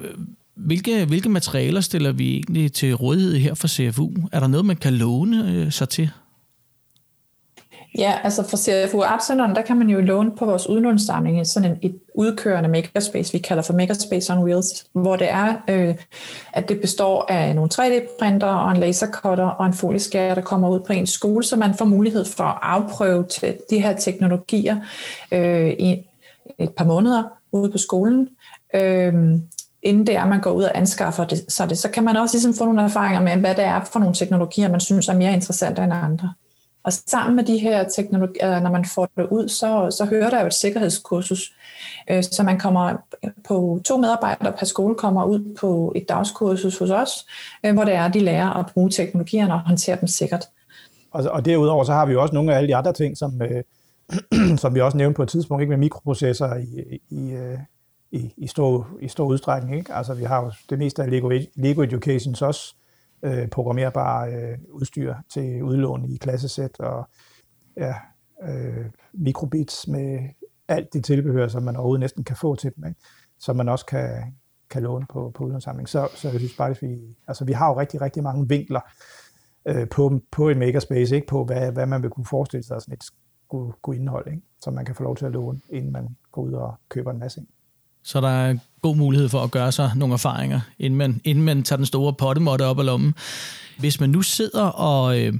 øh 0.00 0.08
hvilke, 0.56 1.04
hvilke 1.04 1.28
materialer 1.28 1.80
stiller 1.80 2.12
vi 2.12 2.30
egentlig 2.34 2.72
til 2.72 2.94
rådighed 2.94 3.36
her 3.36 3.54
for 3.54 3.68
CFU? 3.68 4.10
Er 4.32 4.40
der 4.40 4.46
noget, 4.46 4.66
man 4.66 4.76
kan 4.76 4.94
låne 4.94 5.52
øh, 5.52 5.72
sig 5.72 5.88
til? 5.88 6.10
Ja, 7.98 8.18
altså 8.24 8.48
for 8.48 8.56
CFU 8.56 9.02
Absalon, 9.02 9.54
der 9.54 9.62
kan 9.62 9.76
man 9.76 9.88
jo 9.88 10.00
låne 10.00 10.36
på 10.36 10.44
vores 10.44 10.68
udlånssamling 10.68 11.46
sådan 11.46 11.70
en, 11.70 11.78
et 11.82 11.98
udkørende 12.14 12.68
makerspace, 12.68 13.32
vi 13.32 13.38
kalder 13.38 13.62
for 13.62 13.72
Makerspace 13.72 14.32
on 14.32 14.44
Wheels, 14.44 14.86
hvor 14.92 15.16
det 15.16 15.30
er, 15.30 15.54
øh, 15.68 15.94
at 16.52 16.68
det 16.68 16.80
består 16.80 17.26
af 17.28 17.54
nogle 17.54 17.70
3D-printer 17.74 18.46
og 18.46 18.70
en 18.70 18.76
lasercutter 18.76 19.44
og 19.44 19.66
en 19.66 19.72
folieskærer, 19.72 20.34
der 20.34 20.42
kommer 20.42 20.68
ud 20.68 20.80
på 20.80 20.92
en 20.92 21.06
skole, 21.06 21.44
så 21.44 21.56
man 21.56 21.74
får 21.74 21.84
mulighed 21.84 22.24
for 22.24 22.44
at 22.44 22.58
afprøve 22.62 23.24
til 23.24 23.56
de 23.70 23.80
her 23.80 23.96
teknologier 23.96 24.76
øh, 25.32 25.70
i 25.70 26.04
et 26.58 26.70
par 26.76 26.84
måneder 26.84 27.22
ude 27.52 27.70
på 27.70 27.78
skolen. 27.78 28.28
Øh, 28.74 29.14
inden 29.82 30.06
det 30.06 30.16
er, 30.16 30.22
at 30.22 30.28
man 30.28 30.40
går 30.40 30.50
ud 30.50 30.62
og 30.62 30.78
anskaffer 30.78 31.24
det, 31.24 31.44
så, 31.48 31.66
det, 31.66 31.78
så 31.78 31.90
kan 31.90 32.04
man 32.04 32.16
også 32.16 32.36
ligesom 32.36 32.54
få 32.54 32.64
nogle 32.64 32.82
erfaringer 32.82 33.20
med, 33.20 33.36
hvad 33.36 33.54
det 33.54 33.64
er 33.64 33.84
for 33.84 33.98
nogle 33.98 34.14
teknologier, 34.14 34.70
man 34.70 34.80
synes 34.80 35.08
er 35.08 35.14
mere 35.14 35.32
interessante 35.32 35.82
end 35.82 35.92
andre. 35.92 36.32
Og 36.88 36.92
sammen 36.92 37.36
med 37.36 37.44
de 37.44 37.58
her 37.58 37.88
teknologier, 37.88 38.56
øh, 38.56 38.62
når 38.62 38.70
man 38.70 38.84
får 38.84 39.08
det 39.16 39.26
ud, 39.30 39.48
så, 39.48 39.90
så 39.90 40.04
hører 40.04 40.30
der 40.30 40.40
jo 40.40 40.46
et 40.46 40.54
sikkerhedskursus. 40.54 41.52
Øh, 42.10 42.22
så 42.22 42.42
man 42.42 42.58
kommer 42.58 42.96
på 43.48 43.80
to 43.84 43.96
medarbejdere 43.96 44.52
per 44.58 44.66
skole 44.66 44.94
kommer 44.94 45.24
ud 45.24 45.56
på 45.60 45.92
et 45.96 46.08
dagskursus 46.08 46.78
hos 46.78 46.90
os, 46.90 47.26
øh, 47.64 47.74
hvor 47.74 47.84
det 47.84 47.94
er, 47.94 48.04
at 48.04 48.14
de 48.14 48.20
lærer 48.20 48.50
at 48.50 48.66
bruge 48.74 48.90
teknologierne 48.90 49.54
og 49.54 49.60
håndtere 49.60 49.96
dem 50.00 50.08
sikkert. 50.08 50.44
Og, 51.10 51.24
og 51.30 51.44
derudover 51.44 51.84
så 51.84 51.92
har 51.92 52.06
vi 52.06 52.12
jo 52.12 52.22
også 52.22 52.34
nogle 52.34 52.52
af 52.52 52.56
alle 52.56 52.68
de 52.68 52.76
andre 52.76 52.92
ting, 52.92 53.16
som, 53.16 53.42
øh, 53.42 53.62
som 54.62 54.74
vi 54.74 54.80
også 54.80 54.96
nævnte 54.98 55.16
på 55.16 55.22
et 55.22 55.28
tidspunkt, 55.28 55.62
ikke 55.62 55.70
med 55.70 55.78
mikroprocessorer 55.78 56.58
i, 56.58 56.98
i, 57.10 57.36
i, 58.10 58.34
i, 58.36 58.46
stor, 58.46 58.88
i 59.00 59.08
stor 59.08 59.26
udstrækning. 59.26 59.76
Ikke? 59.76 59.94
Altså 59.94 60.14
vi 60.14 60.24
har 60.24 60.44
jo 60.44 60.52
det 60.70 60.78
meste 60.78 61.02
af 61.02 61.10
Lego, 61.10 61.28
Lego 61.54 61.82
Educations 61.82 62.42
også 62.42 62.74
øh, 62.74 62.87
Øh, 63.22 63.48
programmerbare 63.48 64.32
øh, 64.32 64.58
udstyr 64.68 65.14
til 65.30 65.62
udlån 65.62 66.04
i 66.04 66.16
klassesæt 66.16 66.80
og 66.80 67.08
ja, 67.76 67.94
øh, 68.42 68.86
mikrobits 69.12 69.88
med 69.88 70.18
alt 70.68 70.92
det 70.92 71.04
tilbehør, 71.04 71.48
som 71.48 71.62
man 71.62 71.76
overhovedet 71.76 72.00
næsten 72.00 72.24
kan 72.24 72.36
få 72.36 72.54
til 72.54 72.72
dem, 72.76 72.86
ikke? 72.86 73.00
som 73.38 73.56
man 73.56 73.68
også 73.68 73.86
kan, 73.86 74.34
kan 74.70 74.82
låne 74.82 75.06
på, 75.10 75.30
på 75.34 75.44
udlånssamling. 75.44 75.88
Så, 75.88 76.08
så 76.14 76.28
jeg 76.30 76.40
synes 76.40 76.56
bare, 76.56 76.70
at 76.70 76.82
vi, 76.82 77.16
altså, 77.28 77.44
vi 77.44 77.52
har 77.52 77.68
jo 77.68 77.80
rigtig, 77.80 78.00
rigtig 78.00 78.22
mange 78.22 78.48
vinkler 78.48 78.80
øh, 79.66 79.88
på, 79.88 80.20
på 80.30 80.48
en 80.48 80.58
makerspace, 80.58 81.14
ikke? 81.14 81.26
på 81.26 81.44
hvad, 81.44 81.72
hvad 81.72 81.86
man 81.86 82.02
vil 82.02 82.10
kunne 82.10 82.26
forestille 82.26 82.64
sig 82.64 82.82
sådan 82.82 82.94
et 82.94 83.04
skulle, 83.04 83.72
kunne 83.82 83.96
indhold, 83.96 84.26
ikke? 84.26 84.42
som 84.60 84.74
man 84.74 84.84
kan 84.84 84.94
få 84.94 85.02
lov 85.02 85.16
til 85.16 85.26
at 85.26 85.32
låne, 85.32 85.60
inden 85.70 85.92
man 85.92 86.16
går 86.32 86.42
ud 86.42 86.52
og 86.52 86.74
køber 86.88 87.10
en 87.10 87.18
masse. 87.18 87.40
Så 88.02 88.20
der 88.20 88.28
er 88.28 88.56
god 88.82 88.96
mulighed 88.96 89.28
for 89.28 89.42
at 89.42 89.50
gøre 89.50 89.72
sig 89.72 89.92
nogle 89.96 90.12
erfaringer, 90.12 90.60
inden 90.78 90.98
man, 90.98 91.20
inden 91.24 91.44
man 91.44 91.62
tager 91.62 91.76
den 91.76 91.86
store 91.86 92.12
pottemåtte 92.12 92.62
op 92.62 92.78
af 92.78 92.86
lommen. 92.86 93.14
Hvis 93.78 94.00
man 94.00 94.10
nu 94.10 94.22
sidder 94.22 94.64
og, 94.64 95.20
øh, 95.20 95.32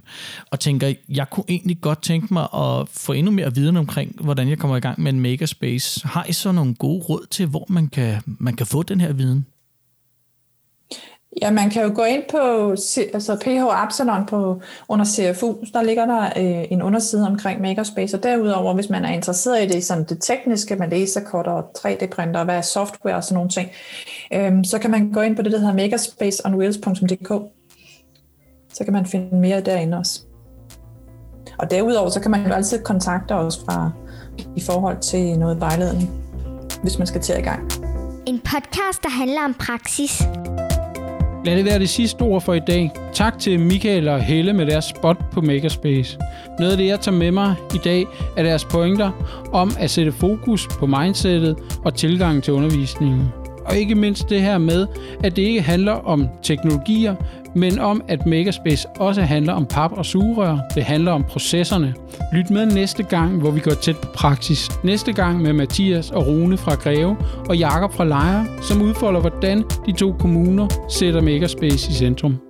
og 0.51 0.61
tænker, 0.61 0.95
jeg 1.09 1.31
kunne 1.31 1.45
egentlig 1.49 1.81
godt 1.81 2.03
tænke 2.03 2.35
mig 2.35 2.49
at 2.55 2.89
få 2.89 3.13
endnu 3.13 3.33
mere 3.33 3.55
viden 3.55 3.77
omkring, 3.77 4.17
hvordan 4.21 4.49
jeg 4.49 4.59
kommer 4.59 4.77
i 4.77 4.81
gang 4.81 5.01
med 5.01 5.13
en 5.13 5.21
makerspace, 5.21 6.07
har 6.07 6.25
I 6.25 6.33
så 6.33 6.53
nogle 6.53 6.75
gode 6.75 7.03
råd 7.03 7.27
til, 7.31 7.47
hvor 7.47 7.67
man 7.69 7.89
kan, 7.89 8.23
man 8.27 8.57
kan 8.57 8.67
få 8.67 8.83
den 8.83 9.01
her 9.01 9.13
viden? 9.13 9.47
Ja, 11.43 11.51
man 11.51 11.71
kan 11.71 11.83
jo 11.83 11.93
gå 11.95 12.03
ind 12.03 12.23
på 12.31 12.71
altså 13.15 13.37
PH 13.41 13.83
Absalon 13.83 14.27
på, 14.27 14.61
under 14.89 15.05
CFU, 15.05 15.55
der 15.73 15.83
ligger 15.83 16.07
der 16.07 16.25
øh, 16.25 16.65
en 16.71 16.83
underside 16.83 17.27
omkring 17.27 17.61
Makerspace, 17.61 18.17
og 18.17 18.23
derudover, 18.23 18.75
hvis 18.75 18.91
man 18.91 19.05
er 19.05 19.13
interesseret 19.13 19.65
i 19.65 19.69
det, 19.69 19.85
sådan 19.85 20.05
det 20.05 20.19
tekniske 20.21 20.77
med 20.77 20.89
laserkort 20.89 21.47
og 21.47 21.65
3D-printer, 21.79 22.45
hvad 22.45 22.57
er 22.57 22.61
software 22.61 23.17
og 23.17 23.25
sådan 23.25 23.35
nogle 23.35 23.51
ting, 23.51 23.71
øh, 24.33 24.65
så 24.65 24.79
kan 24.79 24.91
man 24.91 25.13
gå 25.13 25.21
ind 25.21 25.37
på 25.37 25.43
det, 25.43 25.53
der 25.53 25.59
hedder 25.59 25.75
makerspaceonwheels.dk. 25.75 27.33
Så 28.73 28.85
kan 28.85 28.93
man 28.93 29.07
finde 29.07 29.37
mere 29.37 29.61
derinde 29.61 29.99
også. 29.99 30.21
Og 31.59 31.71
derudover, 31.71 32.11
så 32.11 32.21
kan 32.21 32.31
man 32.31 32.47
jo 32.47 32.53
altid 32.53 32.83
kontakte 32.83 33.33
os 33.33 33.61
fra, 33.65 33.91
i 34.57 34.61
forhold 34.61 35.01
til 35.01 35.39
noget 35.39 35.61
vejledning, 35.61 36.11
hvis 36.83 36.99
man 36.99 37.07
skal 37.07 37.21
til 37.21 37.39
i 37.39 37.43
gang. 37.43 37.73
En 38.27 38.39
podcast, 38.39 39.03
der 39.03 39.11
handler 39.11 39.45
om 39.45 39.55
praksis. 39.55 40.23
Lad 41.45 41.57
det 41.57 41.65
være 41.65 41.79
det 41.79 41.89
sidste 41.89 42.23
ord 42.23 42.43
for 42.43 42.55
i 42.55 42.61
dag. 42.61 42.93
Tak 43.13 43.39
til 43.39 43.61
Michael 43.61 44.09
og 44.09 44.21
Helle 44.23 44.53
med 44.53 44.67
deres 44.67 44.85
spot 44.85 45.17
på 45.33 45.41
Makerspace. 45.41 46.19
Noget 46.59 46.73
af 46.73 46.79
det, 46.79 46.87
jeg 46.87 47.01
tager 47.01 47.17
med 47.17 47.31
mig 47.31 47.55
i 47.75 47.79
dag, 47.85 48.07
er 48.37 48.43
deres 48.43 48.65
pointer 48.65 49.11
om 49.53 49.71
at 49.79 49.91
sætte 49.91 50.13
fokus 50.13 50.69
på 50.79 50.87
mindsetet 50.87 51.57
og 51.85 51.95
tilgangen 51.95 52.43
til 52.43 52.53
undervisningen. 52.53 53.33
Og 53.69 53.77
ikke 53.77 53.95
mindst 53.95 54.31
det 54.31 54.41
her 54.41 54.59
med, 54.59 54.87
at 55.25 55.37
det 55.37 55.43
ikke 55.43 55.63
handler 55.63 55.93
om 55.93 56.29
teknologier, 56.43 57.15
men 57.55 57.79
om 57.79 58.03
at 58.09 58.27
Makerspace 58.27 58.89
også 58.89 59.23
handler 59.23 59.53
om 59.53 59.67
pap 59.67 59.93
og 59.93 60.07
sugerør. 60.07 60.59
Det 60.75 60.83
handler 60.83 61.13
om 61.13 61.25
processerne. 61.25 61.95
Lyt 62.33 62.51
med 62.51 62.67
næste 62.67 63.03
gang, 63.03 63.41
hvor 63.41 63.51
vi 63.51 63.61
går 63.61 63.71
tæt 63.71 63.97
på 63.97 64.09
praksis. 64.15 64.69
Næste 64.85 65.13
gang 65.13 65.43
med 65.43 65.53
Mathias 65.53 66.11
og 66.11 66.27
Rune 66.27 66.57
fra 66.59 66.75
Greve 66.75 67.17
og 67.49 67.57
Jakob 67.57 67.93
fra 67.93 68.05
Lejre, 68.05 68.47
som 68.63 68.83
udfolder, 68.83 69.21
hvordan 69.21 69.65
de 69.87 69.93
to 69.93 70.13
kommuner 70.13 70.69
sætter 70.89 71.21
Makerspace 71.21 71.91
i 71.91 71.95
centrum. 71.95 72.48